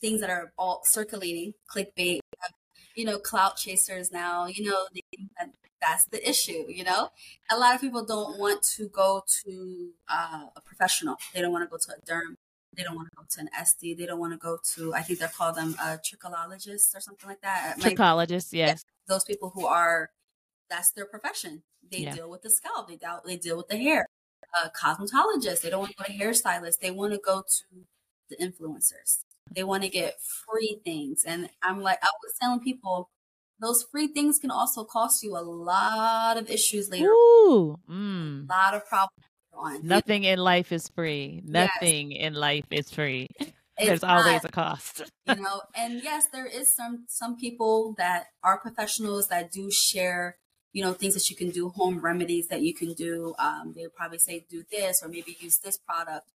[0.00, 2.20] things that are all circulating, clickbait,
[2.94, 4.86] you know, clout chasers now, you know,
[5.38, 7.10] that that's the issue, you know?
[7.50, 11.16] A lot of people don't want to go to uh, a professional.
[11.34, 12.36] They don't want to go to a derm.
[12.76, 13.96] They don't want to go to an SD.
[13.96, 17.28] They don't want to go to, I think they're called them uh, trichologists or something
[17.28, 17.76] like that.
[17.78, 18.84] Trichologists, yes.
[19.06, 20.10] Those people who are,
[20.70, 21.62] that's their profession.
[21.90, 22.14] They yeah.
[22.14, 22.88] deal with the scalp.
[22.88, 24.06] They, deal, they deal with the hair.
[24.56, 26.78] Uh, cosmetologists, they don't want to go to hairstylists.
[26.78, 27.84] They want to go to
[28.30, 29.23] the influencers.
[29.50, 31.24] They want to get free things.
[31.24, 33.10] And I'm like, I was telling people,
[33.60, 37.06] those free things can also cost you a lot of issues later.
[37.06, 38.48] Ooh, mm.
[38.48, 39.10] A lot of problems.
[39.56, 39.86] On.
[39.86, 41.40] Nothing in life is free.
[41.44, 42.26] Nothing yes.
[42.26, 43.28] in life is free.
[43.38, 43.52] It's
[43.88, 45.02] There's not, always a cost.
[45.26, 50.38] you know, and yes, there is some some people that are professionals that do share,
[50.72, 53.34] you know, things that you can do, home remedies that you can do.
[53.38, 56.30] Um, they probably say do this or maybe use this product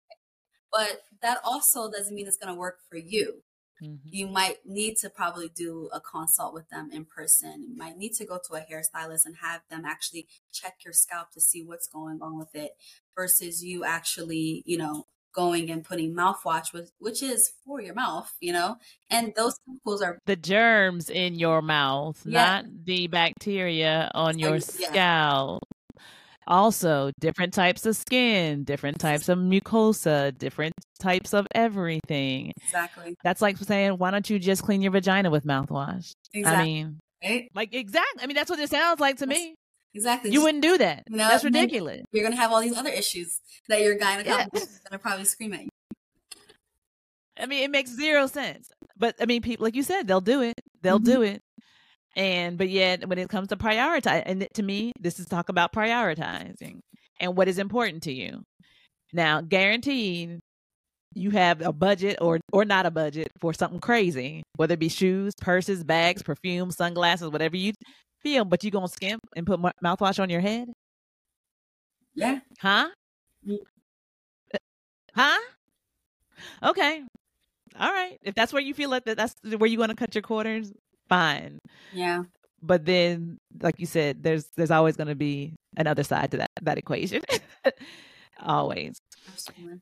[0.72, 3.42] but that also doesn't mean it's going to work for you.
[3.82, 4.08] Mm-hmm.
[4.10, 7.64] You might need to probably do a consult with them in person.
[7.68, 11.30] You might need to go to a hairstylist and have them actually check your scalp
[11.32, 12.72] to see what's going on with it
[13.16, 18.32] versus you actually, you know, going and putting mouthwash with which is for your mouth,
[18.40, 18.76] you know?
[19.10, 22.62] And those chemicals are the germs in your mouth, yeah.
[22.62, 24.60] not the bacteria on your yeah.
[24.60, 25.62] scalp.
[26.48, 32.54] Also, different types of skin, different types of mucosa, different types of everything.
[32.64, 33.14] Exactly.
[33.22, 36.10] That's like saying, why don't you just clean your vagina with mouthwash?
[36.32, 36.60] Exactly.
[36.60, 37.50] I mean, right?
[37.54, 38.22] like exactly.
[38.22, 39.54] I mean, that's what it sounds like to that's, me.
[39.92, 40.30] Exactly.
[40.30, 41.04] You wouldn't do that.
[41.10, 42.02] No, that's ridiculous.
[42.12, 44.46] You're gonna have all these other issues that your gynecologist yeah.
[44.54, 45.68] is gonna probably scream at you.
[47.38, 48.70] I mean, it makes zero sense.
[48.96, 50.60] But I mean, people, like you said, they'll do it.
[50.80, 51.12] They'll mm-hmm.
[51.12, 51.42] do it.
[52.16, 55.72] And but yet when it comes to prioritize and to me, this is talk about
[55.72, 56.80] prioritizing
[57.20, 58.42] and what is important to you.
[59.12, 60.40] Now, guaranteed
[61.14, 64.88] you have a budget or or not a budget for something crazy, whether it be
[64.88, 67.72] shoes, purses, bags, perfume, sunglasses, whatever you
[68.22, 70.68] feel, but you gonna skimp and put mouthwash on your head?
[72.14, 72.40] Yeah.
[72.60, 72.88] Huh?
[73.46, 73.58] Mm.
[74.54, 74.58] Uh,
[75.14, 75.38] huh?
[76.62, 77.02] Okay.
[77.78, 78.18] All right.
[78.22, 80.72] If that's where you feel like that, that's where you want to cut your corners.
[81.08, 81.58] Fine.
[81.92, 82.24] Yeah.
[82.62, 86.50] But then, like you said, there's there's always going to be another side to that
[86.62, 87.22] that equation.
[88.40, 88.98] always.
[89.32, 89.80] Absolutely.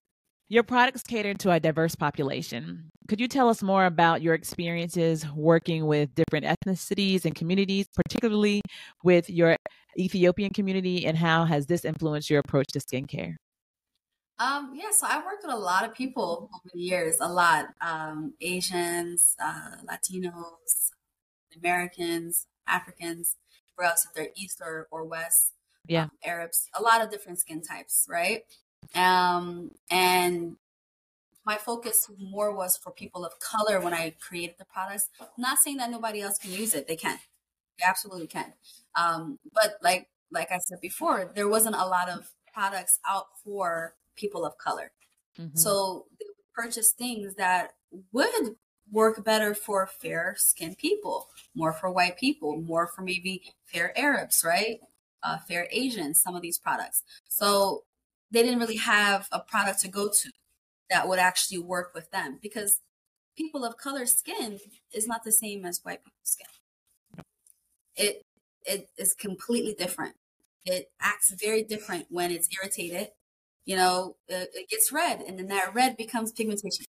[0.48, 2.90] Your products cater to a diverse population.
[3.08, 8.62] Could you tell us more about your experiences working with different ethnicities and communities, particularly
[9.02, 9.56] with your
[9.98, 13.34] Ethiopian community, and how has this influenced your approach to skincare?
[14.38, 17.68] Um, yeah, so I've worked with a lot of people over the years, a lot.
[17.80, 20.92] Um, Asians, uh, Latinos,
[21.60, 23.36] Americans, Africans,
[23.76, 25.52] regardless if they're East or, or West,
[25.88, 26.04] yeah.
[26.04, 28.42] Um, Arabs, a lot of different skin types, right?
[28.94, 30.56] Um, and
[31.44, 35.08] my focus more was for people of color when I created the products.
[35.20, 37.18] I'm not saying that nobody else can use it; they can,
[37.78, 38.52] they absolutely can.
[38.94, 43.94] Um, but like like I said before, there wasn't a lot of products out for
[44.16, 44.90] people of color,
[45.38, 45.56] mm-hmm.
[45.56, 47.74] so they would purchase things that
[48.12, 48.56] would
[48.90, 54.44] work better for fair skinned people, more for white people, more for maybe fair Arabs,
[54.44, 54.78] right?
[55.22, 57.02] Uh, fair Asians, some of these products.
[57.28, 57.84] So
[58.30, 60.30] they didn't really have a product to go to
[60.90, 62.80] that would actually work with them because
[63.36, 64.60] people of color skin
[64.94, 66.46] is not the same as white people's skin.
[67.96, 68.22] It
[68.64, 70.16] it is completely different.
[70.64, 73.10] It acts very different when it's irritated.
[73.64, 76.85] You know, it, it gets red, and then that red becomes pigmentation,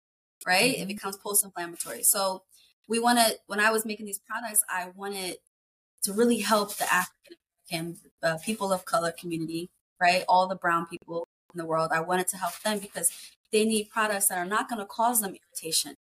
[0.47, 0.75] right?
[0.75, 0.83] Mm-hmm.
[0.83, 2.03] It becomes post-inflammatory.
[2.03, 2.43] So
[2.89, 3.37] we want to.
[3.47, 5.37] When I was making these products, I wanted
[6.03, 7.37] to really help the African
[7.73, 9.71] American uh, people of color community
[10.01, 10.25] right?
[10.29, 11.91] All the brown people in the world.
[11.93, 13.11] I wanted to help them because
[13.53, 15.97] they need products that are not going to cause them irritation.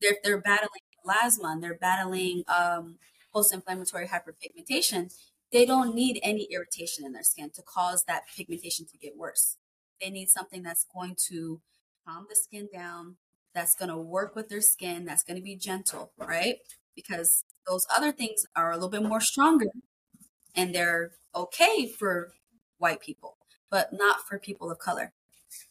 [0.00, 2.98] They're, they're battling melasma and they're battling um,
[3.32, 5.14] post-inflammatory hyperpigmentation.
[5.52, 9.56] They don't need any irritation in their skin to cause that pigmentation to get worse.
[10.00, 11.60] They need something that's going to
[12.06, 13.16] calm the skin down,
[13.54, 16.56] that's going to work with their skin, that's going to be gentle, right?
[16.94, 19.66] Because those other things are a little bit more stronger
[20.54, 22.32] and they're okay for
[22.78, 23.36] white people,
[23.70, 25.12] but not for people of color.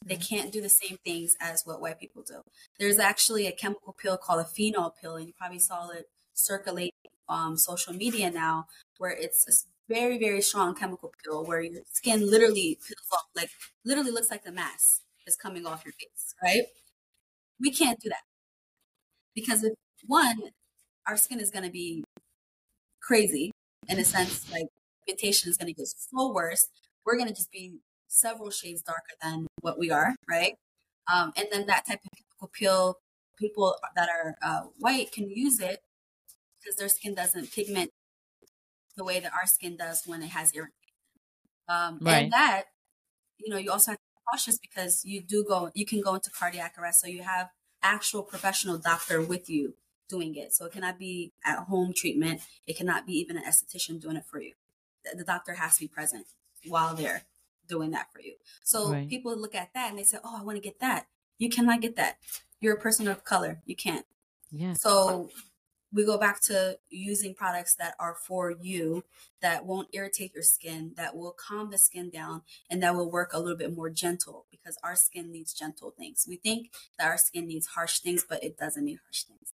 [0.05, 0.35] They mm-hmm.
[0.35, 2.41] can't do the same things as what white people do.
[2.79, 6.93] There's actually a chemical peel called a phenol peel, and you probably saw it circulate
[7.29, 8.67] um, social media now,
[8.97, 13.49] where it's a very, very strong chemical peel where your skin literally peels off, like
[13.85, 16.63] literally looks like the mask is coming off your face, right?
[17.63, 18.23] We can't do that
[19.33, 19.73] because if
[20.05, 20.51] one,
[21.07, 22.03] our skin is going to be
[23.01, 23.51] crazy
[23.87, 24.67] in a sense, like
[25.07, 26.67] pigmentation is going to get so worse
[27.05, 30.55] we're going to just be several shades darker than what we are, right?
[31.13, 32.97] Um, and then that type of chemical peel,
[33.37, 35.79] people that are uh, white can use it
[36.59, 37.91] because their skin doesn't pigment
[38.95, 40.73] the way that our skin does when it has irritation.
[41.67, 42.23] Um, right.
[42.23, 42.63] And that,
[43.39, 43.99] you know, you also have
[44.29, 47.01] cautious because you do go, you can go into cardiac arrest.
[47.01, 47.49] So you have
[47.81, 49.75] actual professional doctor with you
[50.09, 50.53] doing it.
[50.53, 52.41] So it cannot be at home treatment.
[52.67, 54.53] It cannot be even an esthetician doing it for you.
[55.15, 56.27] The doctor has to be present
[56.67, 57.23] while they're
[57.67, 58.35] doing that for you.
[58.63, 59.09] So right.
[59.09, 61.07] people look at that and they say, "Oh, I want to get that."
[61.37, 62.17] You cannot get that.
[62.61, 63.61] You're a person of color.
[63.65, 64.05] You can't.
[64.51, 64.73] Yeah.
[64.73, 65.29] So
[65.93, 69.03] we go back to using products that are for you
[69.41, 73.31] that won't irritate your skin, that will calm the skin down, and that will work
[73.33, 76.25] a little bit more gentle because our skin needs gentle things.
[76.27, 79.53] We think that our skin needs harsh things, but it doesn't need harsh things.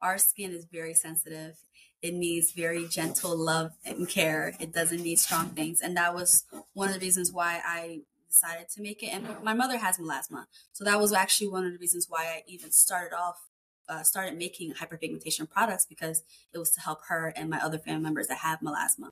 [0.00, 1.56] Our skin is very sensitive
[2.00, 4.54] it needs very gentle love and care.
[4.60, 5.80] It doesn't need strong things.
[5.80, 9.08] And that was one of the reasons why I decided to make it.
[9.08, 10.44] And my mother has melasma.
[10.72, 13.47] So that was actually one of the reasons why I even started off,
[13.88, 16.22] uh, started making hyperpigmentation products because
[16.52, 19.10] it was to help her and my other family members that have melasma.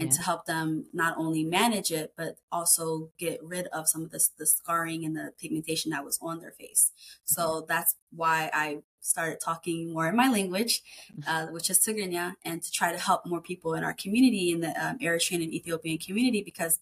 [0.00, 0.16] And yeah.
[0.16, 4.28] to help them not only manage it, but also get rid of some of the,
[4.36, 6.90] the scarring and the pigmentation that was on their face.
[7.24, 10.82] So that's why I started talking more in my language,
[11.26, 14.60] uh, which is Tigrinya, and to try to help more people in our community, in
[14.60, 16.80] the um, Eritrean and Ethiopian community, because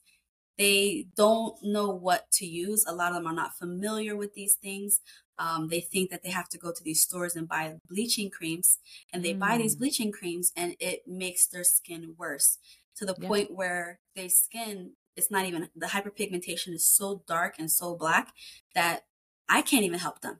[0.56, 2.84] they don't know what to use.
[2.86, 5.00] A lot of them are not familiar with these things.
[5.38, 8.78] Um, they think that they have to go to these stores and buy bleaching creams,
[9.12, 9.38] and they mm.
[9.38, 9.80] buy these mm.
[9.80, 12.58] bleaching creams, and it makes their skin worse
[12.96, 13.28] to the yeah.
[13.28, 18.32] point where their skin it's not even the hyperpigmentation is so dark and so black
[18.74, 19.04] that
[19.48, 20.38] I can't even help them.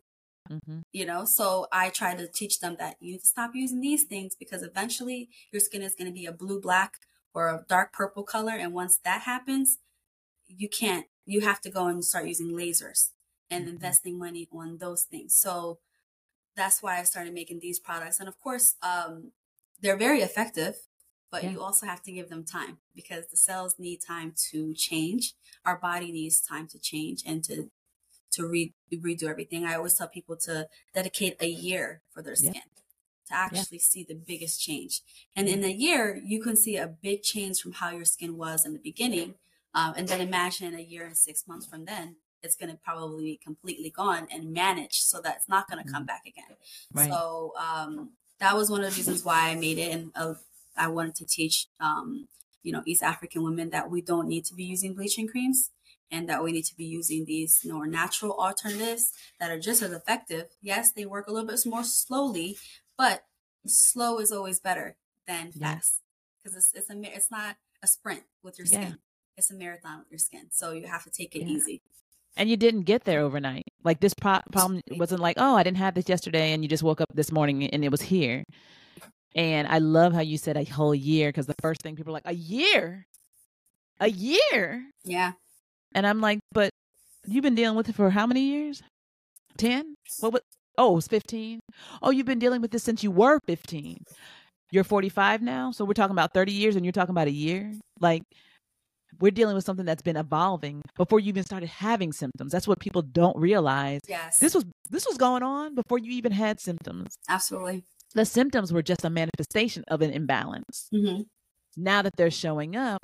[0.49, 0.78] Mm-hmm.
[0.92, 4.05] You know, so I try to teach them that you need to stop using these
[4.05, 6.94] things because eventually your skin is going to be a blue black
[7.34, 8.53] or a dark purple color.
[8.53, 9.78] And once that happens,
[10.46, 13.11] you can't, you have to go and start using lasers
[13.51, 13.74] and mm-hmm.
[13.74, 15.34] investing money on those things.
[15.34, 15.78] So
[16.57, 18.20] that's why I started making these products.
[18.20, 19.32] And of course, um,
[19.80, 20.76] they're very effective,
[21.30, 21.51] but yeah.
[21.51, 25.34] you also have to give them time because the cells need time to change.
[25.64, 27.70] Our body needs time to change and to
[28.30, 29.64] to re- redo everything.
[29.64, 32.61] I always tell people to dedicate a year for their skin
[33.28, 35.03] to actually see the biggest change.
[35.36, 38.64] And in a year, you can see a big change from how your skin was
[38.64, 39.34] in the beginning.
[39.74, 43.24] Um, and then imagine a year and six months from then, it's going to probably
[43.24, 46.07] be completely gone and managed so that it's not going to come mm-hmm.
[46.07, 46.57] back again.
[46.93, 47.11] Right.
[47.11, 49.93] So um, that was one of the reasons why I made it.
[49.93, 50.34] And uh,
[50.76, 52.28] I wanted to teach, um,
[52.62, 55.70] you know, East African women that we don't need to be using bleaching creams
[56.11, 59.93] and that we need to be using these more natural alternatives that are just as
[59.93, 60.47] effective.
[60.62, 62.57] Yes, they work a little bit more slowly,
[62.97, 63.24] but
[63.66, 66.01] slow is always better than fast
[66.43, 68.80] because it's it's a it's not a sprint with your skin.
[68.82, 68.95] Yeah.
[69.36, 71.49] It's a marathon with your skin, so you have to take it yeah.
[71.49, 71.82] easy.
[72.39, 73.64] And you didn't get there overnight.
[73.84, 76.82] Like this pro- problem wasn't like, oh, I didn't have this yesterday, and you just
[76.84, 78.45] woke up this morning and it was here.
[79.34, 82.14] And I love how you said a whole year because the first thing people are
[82.14, 83.07] like, a year,
[84.01, 84.84] a year.
[85.05, 85.32] Yeah.
[85.95, 86.70] And I'm like, but
[87.26, 88.82] you've been dealing with it for how many years?
[89.59, 89.95] 10?
[90.20, 90.43] What was,
[90.76, 91.61] oh, it was 15.
[92.03, 93.99] Oh, you've been dealing with this since you were 15.
[94.70, 95.72] You're 45 now.
[95.72, 97.72] So we're talking about 30 years and you're talking about a year.
[98.01, 98.22] Like,
[99.20, 102.52] we're dealing with something that's been evolving before you even started having symptoms.
[102.52, 104.00] That's what people don't realize.
[104.08, 104.38] Yes.
[104.38, 107.16] This was this was going on before you even had symptoms.
[107.28, 107.84] Absolutely.
[108.14, 110.88] The symptoms were just a manifestation of an imbalance.
[110.94, 111.22] Mm-hmm.
[111.76, 113.00] Now that they're showing up,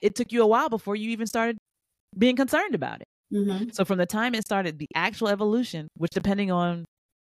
[0.00, 1.58] it took you a while before you even started
[2.16, 3.06] being concerned about it.
[3.32, 3.70] Mm-hmm.
[3.72, 6.84] So from the time it started, the actual evolution, which depending on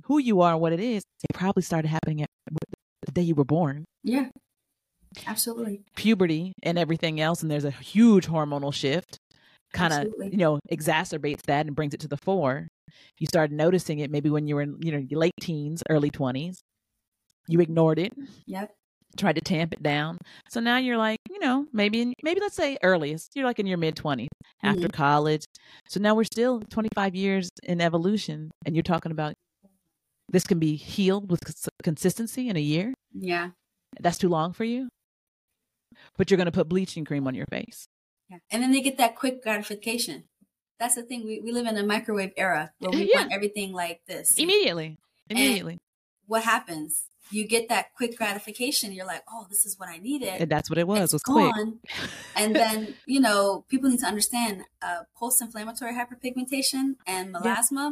[0.04, 2.28] who you are and what it is, it probably started happening at
[3.04, 3.84] the day you were born.
[4.04, 4.28] Yeah.
[5.26, 5.82] Absolutely.
[5.96, 9.18] Puberty and everything else, and there's a huge hormonal shift,
[9.72, 12.68] kind of you know exacerbates that and brings it to the fore.
[13.18, 16.10] You start noticing it maybe when you were in you know your late teens, early
[16.10, 16.60] twenties.
[17.48, 18.12] You ignored it.
[18.46, 18.70] Yep
[19.16, 20.18] tried to tamp it down.
[20.48, 23.66] So now you're like, you know, maybe in, maybe let's say earliest, you're like in
[23.66, 24.28] your mid 20s
[24.62, 24.90] after mm-hmm.
[24.90, 25.44] college.
[25.88, 29.34] So now we're still 25 years in evolution and you're talking about
[30.30, 31.40] this can be healed with
[31.82, 32.92] consistency in a year.
[33.14, 33.50] Yeah.
[34.00, 34.88] That's too long for you.
[36.18, 37.88] But you're going to put bleaching cream on your face.
[38.28, 38.38] Yeah.
[38.50, 40.24] And then they get that quick gratification.
[40.78, 41.24] That's the thing.
[41.24, 43.20] We, we live in a microwave era where we yeah.
[43.20, 44.36] want everything like this.
[44.36, 44.98] Immediately.
[45.30, 45.72] Immediately.
[45.72, 45.80] And
[46.26, 47.08] what happens?
[47.30, 48.92] you get that quick gratification.
[48.92, 50.40] You're like, oh, this is what I needed.
[50.40, 51.00] And that's what it was.
[51.00, 51.52] It's was gone.
[51.52, 52.10] quick.
[52.36, 57.90] and then, you know, people need to understand uh, post-inflammatory hyperpigmentation and melasma, yeah.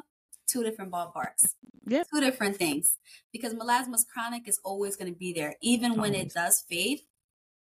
[0.49, 1.55] two different ballparks.
[1.87, 2.03] Yeah.
[2.13, 2.97] Two different things.
[3.33, 7.01] Because melasma's chronic is always going to be there, even when it does fade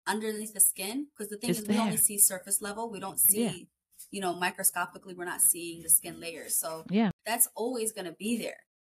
[0.08, 1.08] underneath the skin.
[1.14, 1.78] Because the thing it's is, there.
[1.78, 2.90] we only see surface level.
[2.90, 3.52] We don't see, yeah.
[4.12, 6.58] you know, microscopically, we're not seeing the skin layers.
[6.58, 8.58] So yeah, that's always going to be there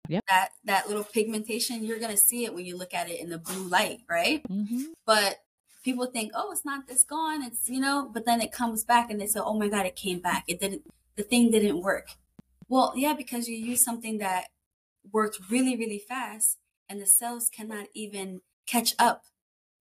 [0.09, 0.25] yep.
[0.27, 3.29] that that little pigmentation you're going to see it when you look at it in
[3.29, 4.83] the blue light right mm-hmm.
[5.05, 5.39] but
[5.83, 9.09] people think oh it's not it's gone it's you know but then it comes back
[9.09, 10.83] and they say oh my god it came back it didn't
[11.15, 12.09] the thing didn't work
[12.67, 14.47] well yeah because you use something that
[15.11, 16.57] worked really really fast
[16.89, 19.23] and the cells cannot even catch up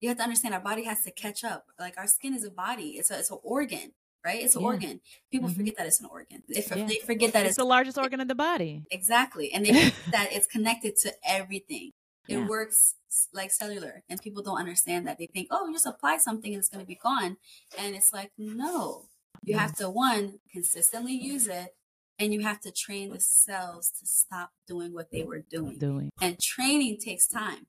[0.04, 2.50] you have to understand our body has to catch up like our skin is a
[2.50, 3.92] body it's a, it's an organ
[4.24, 4.42] right?
[4.42, 4.68] It's an yeah.
[4.68, 5.00] organ.
[5.30, 5.58] People mm-hmm.
[5.58, 6.42] forget that it's an organ.
[6.48, 6.86] They, yeah.
[6.86, 8.84] they forget that it's, it's, the largest organ in the body.
[8.90, 9.52] Exactly.
[9.52, 9.72] And they
[10.10, 11.92] that it's connected to everything.
[12.26, 12.46] It yeah.
[12.46, 12.94] works
[13.32, 14.02] like cellular.
[14.08, 15.18] And people don't understand that.
[15.18, 17.36] They think, oh, you just apply something and it's going to be gone.
[17.78, 19.08] And it's like, no.
[19.42, 21.74] You have to, one, consistently use it.
[22.18, 25.76] And you have to train the cells to stop doing what they were doing.
[25.78, 26.10] doing.
[26.20, 27.66] And training takes time.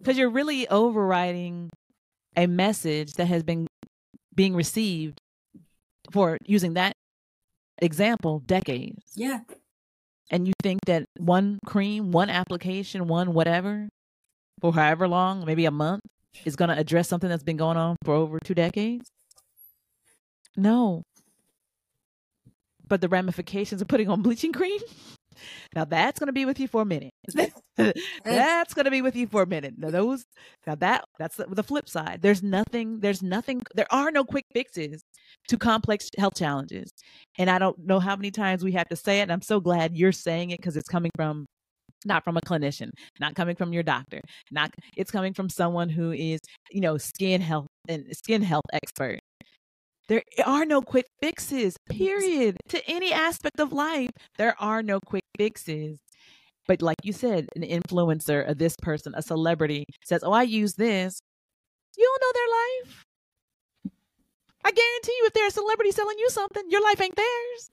[0.00, 1.70] Because you're really overriding
[2.36, 3.66] a message that has been
[4.34, 5.20] being received
[6.10, 6.94] for using that
[7.78, 9.02] example decades.
[9.14, 9.40] Yeah.
[10.30, 13.88] And you think that one cream, one application, one whatever,
[14.60, 16.02] for however long, maybe a month,
[16.44, 19.10] is going to address something that's been going on for over two decades?
[20.56, 21.02] No.
[22.86, 24.80] But the ramifications of putting on bleaching cream
[25.74, 27.12] now that's going to be with you for a minute.
[28.24, 29.74] that's going to be with you for a minute.
[29.76, 30.24] Now those,
[30.66, 32.20] now that that's the, the flip side.
[32.22, 33.00] There's nothing.
[33.00, 33.62] There's nothing.
[33.74, 35.02] There are no quick fixes
[35.48, 36.90] to complex health challenges.
[37.38, 39.22] And I don't know how many times we have to say it.
[39.22, 41.46] And I'm so glad you're saying it because it's coming from
[42.06, 44.20] not from a clinician, not coming from your doctor,
[44.50, 49.20] not it's coming from someone who is, you know, skin health and skin health expert.
[50.08, 52.56] There are no quick fixes, period.
[52.70, 55.98] To any aspect of life, there are no quick fixes.
[56.70, 60.74] But like you said, an influencer, a this person, a celebrity says, Oh, I use
[60.74, 61.18] this.
[61.98, 63.04] You don't know their life.
[64.64, 67.70] I guarantee you, if they're a celebrity selling you something, your life ain't theirs.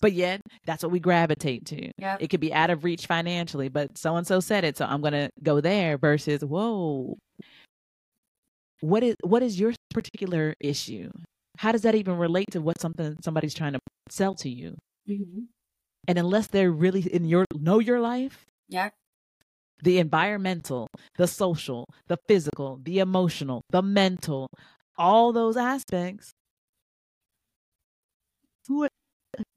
[0.00, 1.90] But yet, that's what we gravitate to.
[1.98, 2.18] Yep.
[2.22, 5.00] It could be out of reach financially, but so and so said it, so I'm
[5.00, 7.18] going to go there versus, whoa,
[8.80, 11.10] what is what is your particular issue?
[11.58, 14.76] How does that even relate to what something somebody's trying to sell to you?
[15.08, 15.40] Mm-hmm.
[16.06, 18.90] And unless they're really in your know your life, Yeah.
[19.82, 24.48] the environmental, the social, the physical, the emotional, the mental,
[24.96, 26.32] all those aspects,
[28.68, 28.88] who are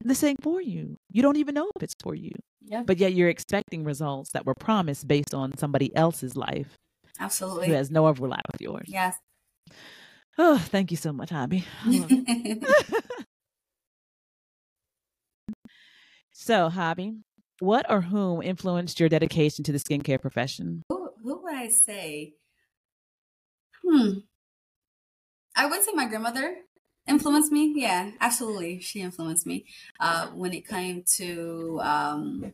[0.03, 0.97] this ain't for you.
[1.11, 2.31] You don't even know if it's for you.
[2.65, 2.83] Yeah.
[2.83, 6.75] But yet you're expecting results that were promised based on somebody else's life
[7.19, 7.67] Absolutely.
[7.67, 8.85] who has no overlap with yours.
[8.87, 9.15] Yes.
[10.37, 11.63] Oh, thank you so much, Habi.
[11.85, 13.25] I love it.
[16.39, 17.17] So, Habi,
[17.59, 20.83] what or whom influenced your dedication to the skincare profession?
[20.87, 22.35] who, who would I say?
[23.83, 24.19] Hmm.
[25.55, 26.57] I would say my grandmother
[27.07, 27.73] influenced me.
[27.75, 28.79] Yeah, absolutely.
[28.81, 29.65] She influenced me
[29.99, 32.53] uh, when it came to um,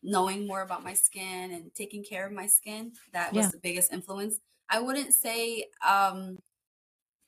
[0.00, 2.92] knowing more about my skin and taking care of my skin.
[3.12, 3.50] That was Yeah.
[3.50, 4.38] the biggest influence.
[4.70, 6.38] I wouldn't say um,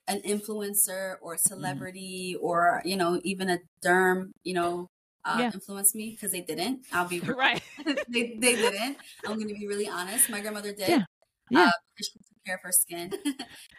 [0.07, 1.49] an influencer or Mm-hmm.
[1.49, 4.87] celebrity or, you know, even a derm, you know,
[5.25, 5.51] uh, Yeah.
[5.53, 6.85] influenced me because they didn't.
[6.93, 7.61] I'll be right.
[8.07, 8.97] they, they didn't.
[9.25, 10.29] I'm going to be really honest.
[10.29, 10.89] My grandmother did.
[10.89, 11.03] Yeah.
[11.49, 11.65] Yeah.
[11.67, 13.11] Uh, she took care of her skin.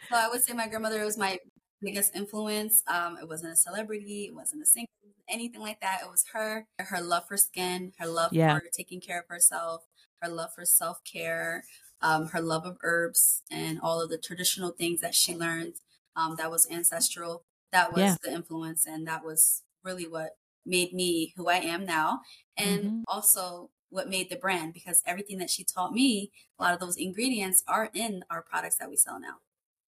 [0.09, 1.39] so I would say my grandmother was my
[1.81, 2.83] biggest influence.
[2.87, 4.25] Um, it wasn't a celebrity.
[4.29, 4.87] It wasn't a singer,
[5.29, 5.99] anything like that.
[6.03, 8.57] It was her, her love for skin, her love Yeah.
[8.57, 9.85] for taking care of herself,
[10.21, 11.63] her love for self care,
[12.01, 15.75] um, her love of herbs, and all of the traditional things that she learned
[16.15, 17.43] um, that was ancestral.
[17.71, 18.15] That was Yeah.
[18.23, 20.31] the influence, and that was really what
[20.67, 22.21] made me who I am now,
[22.57, 23.03] and Mhm.
[23.07, 26.97] also what made the brand because everything that she taught me, a lot of those
[26.97, 29.37] ingredients are in our products that we sell now.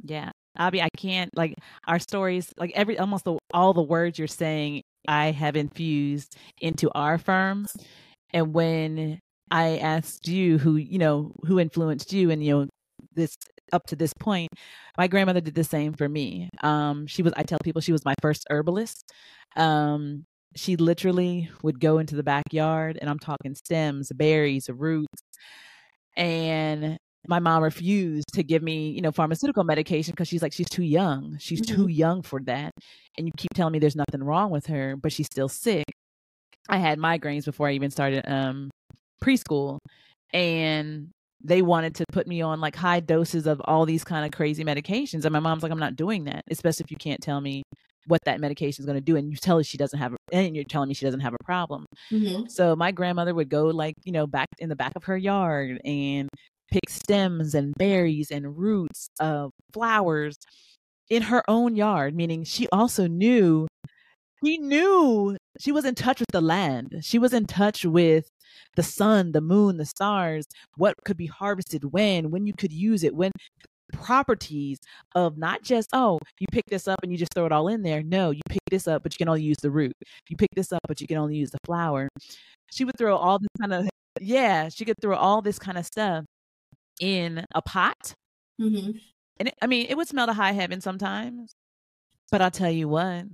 [0.04, 0.32] Yeah.
[0.58, 1.56] Habi, I can't like
[1.88, 6.90] our stories, like every almost the, all the words you're saying, I have infused into
[6.94, 7.68] our firm.
[8.34, 9.20] And when
[9.52, 12.68] I asked you who, you know, who influenced you and, you know,
[13.16, 13.36] this
[13.72, 14.50] up to this point,
[14.98, 16.50] my grandmother did the same for me.
[16.62, 19.04] Um, she was, I tell people she was my first herbalist.
[19.56, 20.26] Um,
[20.56, 25.22] she literally would go into the backyard and I'm talking stems, berries, roots.
[26.18, 26.98] And
[27.28, 30.84] my mom refused to give me, you know, pharmaceutical medication because she's like, she's too
[30.84, 31.38] young.
[31.40, 32.72] She's too young for that.
[33.18, 35.86] And you keep telling me there's nothing wrong with her, but she's still sick.
[36.68, 38.70] I had migraines before I even started um,
[39.24, 39.80] preschool,
[40.34, 41.10] and
[41.44, 44.64] they wanted to put me on like high doses of all these kind of crazy
[44.64, 45.26] medications.
[45.26, 47.64] And my mom's like, I'm not doing that, especially if you can't tell me
[48.10, 49.16] what that medication is going to do.
[49.16, 51.44] And you tell her she doesn't have, and you're telling me she doesn't have a
[51.44, 51.86] problem.
[52.12, 52.48] Mm-hmm.
[52.48, 55.80] So my grandmother would go like, you know, back in the back of her yard
[55.86, 56.28] and
[56.72, 60.36] pick stems and berries and roots of flowers
[61.10, 63.68] in her own yard, meaning she also knew
[64.44, 67.00] she knew she was in touch with the land.
[67.02, 68.30] She was in touch with
[68.76, 70.46] the sun, the moon, the stars,
[70.78, 73.32] what could be harvested when, when you could use it, when
[73.94, 74.80] properties
[75.16, 77.84] of not just, oh, you pick this up and you just throw it all in
[77.84, 78.04] there.
[78.04, 79.94] No, you pick this up, but you can only use the root.
[80.30, 82.10] You pick this up, but you can only use the flower.
[82.72, 83.90] She would throw all this kind of,
[84.22, 86.26] yeah, she could throw all this kind of stuff
[87.00, 88.14] in a pot.
[88.60, 88.92] Mm-hmm.
[89.40, 91.54] And it, I mean, it would smell to high heaven sometimes.
[92.32, 93.26] But I'll tell you what,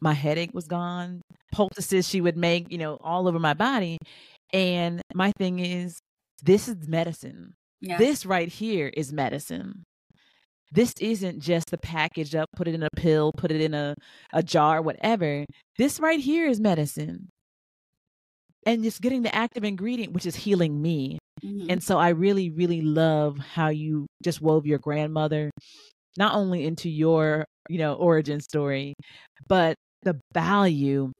[0.00, 1.22] my headache was gone.
[1.52, 3.98] Poultices she would make, you know, all over my body.
[4.52, 5.98] And my thing is,
[6.42, 7.54] this is medicine.
[7.82, 7.98] Yeah.
[7.98, 9.82] This right here is medicine.
[10.72, 13.94] This isn't just the packaged up, put it in a pill, put it in a,
[14.32, 15.44] a jar, whatever.
[15.76, 17.28] This right here is medicine.
[18.64, 21.18] And just getting the active ingredient, which is healing me.
[21.44, 21.66] Mhm.
[21.68, 25.50] And so I really, really love how you just wove your grandmother
[26.16, 28.94] not only into your, you know, origin story,
[29.48, 31.10] but the value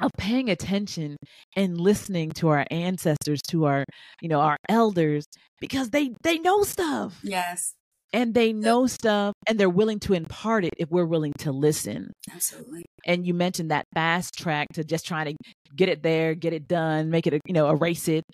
[0.00, 1.16] of paying attention
[1.56, 3.84] and listening to our ancestors, to our,
[4.20, 5.24] you know, our elders,
[5.60, 7.74] because they they know stuff yes.
[8.12, 12.12] and they know stuff and they're willing to impart it if we're willing to listen.
[12.32, 12.84] Absolutely.
[13.06, 15.34] And you mentioned that fast track to just trying to
[15.74, 18.24] get it there, get it done, make it, a- you know, erase it.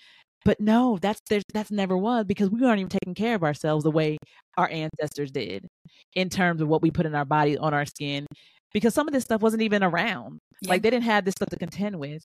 [0.43, 3.83] But no, that's there's that's never was because we aren't even taking care of ourselves
[3.83, 4.17] the way
[4.57, 5.65] our ancestors did
[6.13, 8.27] in terms of what we put in our body on our skin.
[8.75, 10.37] Because some of this stuff wasn't even around.
[10.61, 10.71] Yeah.
[10.71, 12.21] Like they didn't have this stuff to contend with.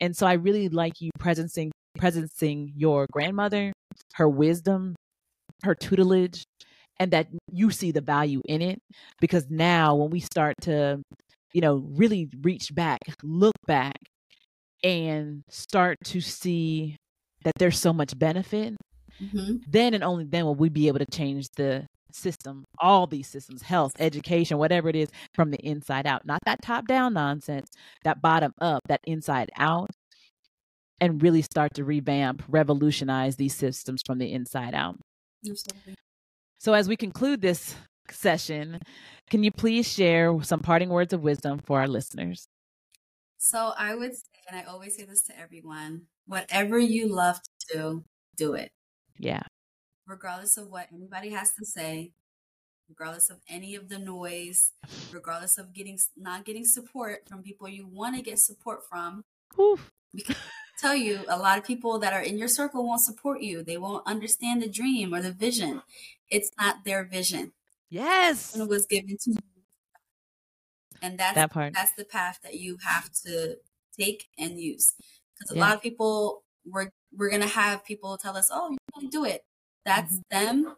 [0.00, 3.74] And so I really like you presencing presencing your grandmother,
[4.14, 4.96] her wisdom,
[5.62, 6.42] her tutelage,
[6.98, 8.78] and that you see the value in it.
[9.20, 11.02] Because now when we start to,
[11.52, 13.98] you know, really reach back, look back,
[14.82, 16.96] and start to see
[17.44, 18.74] that there's so much benefit,
[19.22, 19.56] Mm-hmm.
[19.68, 23.62] then and only then will we be able to change the system, all these systems,
[23.62, 26.24] health, education, whatever it is, from the inside out.
[26.24, 27.70] Not that top down nonsense,
[28.04, 29.90] that bottom up, that inside out,
[31.00, 34.96] and really start to revamp, revolutionize these systems from the inside out.
[35.48, 35.94] Absolutely.
[36.58, 37.74] So, as we conclude this
[38.10, 38.80] session,
[39.30, 42.46] can you please share some parting words of wisdom for our listeners?
[43.38, 47.76] So I would say, and I always say this to everyone whatever you love to
[47.76, 48.04] do,
[48.36, 48.70] do it.
[49.18, 49.42] Yeah.
[50.10, 52.10] Regardless of what anybody has to say,
[52.88, 54.72] regardless of any of the noise,
[55.12, 59.24] regardless of getting not getting support from people you want to get support from.
[59.58, 59.92] Oof.
[60.12, 63.40] Because I tell you, a lot of people that are in your circle won't support
[63.40, 63.62] you.
[63.62, 65.82] They won't understand the dream or the vision.
[66.28, 67.52] It's not their vision.
[67.88, 68.56] Yes.
[68.56, 69.38] It was given to you.
[71.00, 71.72] And that's that part.
[71.72, 73.58] that's the path that you have to
[73.96, 74.94] take and use.
[75.38, 75.60] Because a yeah.
[75.60, 79.44] lot of people we're we're gonna have people tell us, Oh, you can't do it.
[79.84, 80.46] That's mm-hmm.
[80.64, 80.76] them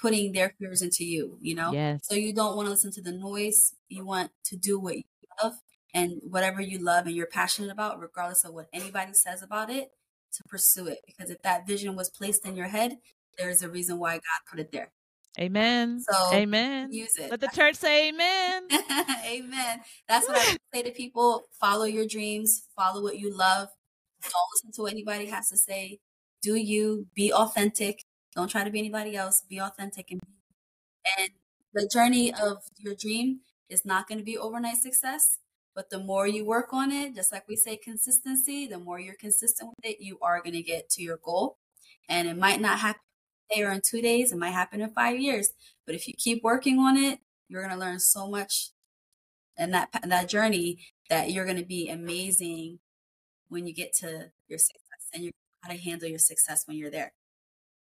[0.00, 1.72] putting their fears into you, you know?
[1.72, 2.00] Yes.
[2.04, 3.74] So you don't want to listen to the noise.
[3.88, 5.04] You want to do what you
[5.42, 5.54] love
[5.94, 9.90] and whatever you love and you're passionate about, regardless of what anybody says about it,
[10.34, 10.98] to pursue it.
[11.06, 12.98] Because if that vision was placed in your head,
[13.38, 14.92] there's a reason why God put it there.
[15.38, 16.00] Amen.
[16.00, 16.92] So amen.
[16.92, 17.30] Use it.
[17.30, 18.68] Let the church say amen.
[19.26, 19.80] amen.
[20.08, 21.44] That's what I say to people.
[21.60, 22.64] Follow your dreams.
[22.74, 23.68] Follow what you love.
[24.22, 26.00] Don't listen to what anybody has to say.
[26.42, 27.06] Do you.
[27.14, 28.04] Be authentic.
[28.34, 29.42] Don't try to be anybody else.
[29.48, 30.20] Be authentic and
[31.18, 31.30] and
[31.74, 35.38] the journey of your dream is not going to be overnight success.
[35.74, 39.14] But the more you work on it, just like we say consistency, the more you're
[39.14, 41.58] consistent with it, you are going to get to your goal.
[42.08, 43.00] And it might not happen
[43.50, 44.32] day or in two days.
[44.32, 45.50] It might happen in five years.
[45.86, 48.70] But if you keep working on it, you're going to learn so much
[49.56, 50.78] in that that journey
[51.10, 52.78] that you're going to be amazing
[53.48, 55.30] when you get to your success and you
[55.62, 57.12] how to handle your success when you're there.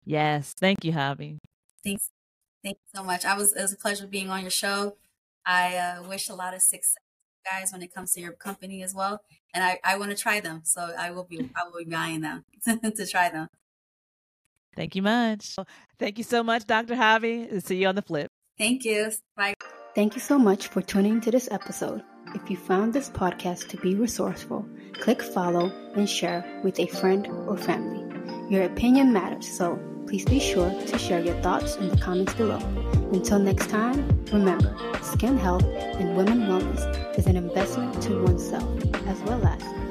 [0.06, 0.54] Yes.
[0.60, 1.40] Thank you, Habi.
[1.84, 2.10] Thanks.
[2.64, 3.26] Thank you so much.
[3.26, 4.96] I was it was a pleasure being on your show.
[5.46, 6.98] I uh, wish a lot of success,
[7.46, 9.22] guys, when it comes to your company as well.
[9.54, 12.22] And I, I want to try them, so I will be I will be buying
[12.22, 13.50] them to try them.
[14.76, 15.56] Thank you much.
[16.00, 16.96] Thank you so much, Dr.
[16.96, 17.64] Habi.
[17.64, 18.32] See you on the flip.
[18.58, 19.12] Thank you.
[19.38, 19.54] Bye.
[19.96, 22.04] Thank you so much for tuning to this episode.
[22.34, 27.28] If you found this podcast to be resourceful, click follow and share with a friend
[27.48, 28.04] or family.
[28.50, 32.60] Your opinion matters, so please be sure to share your thoughts in the comments below.
[33.12, 38.64] Until next time, remember, skin health and women wellness is an investment to oneself
[39.08, 39.85] as well as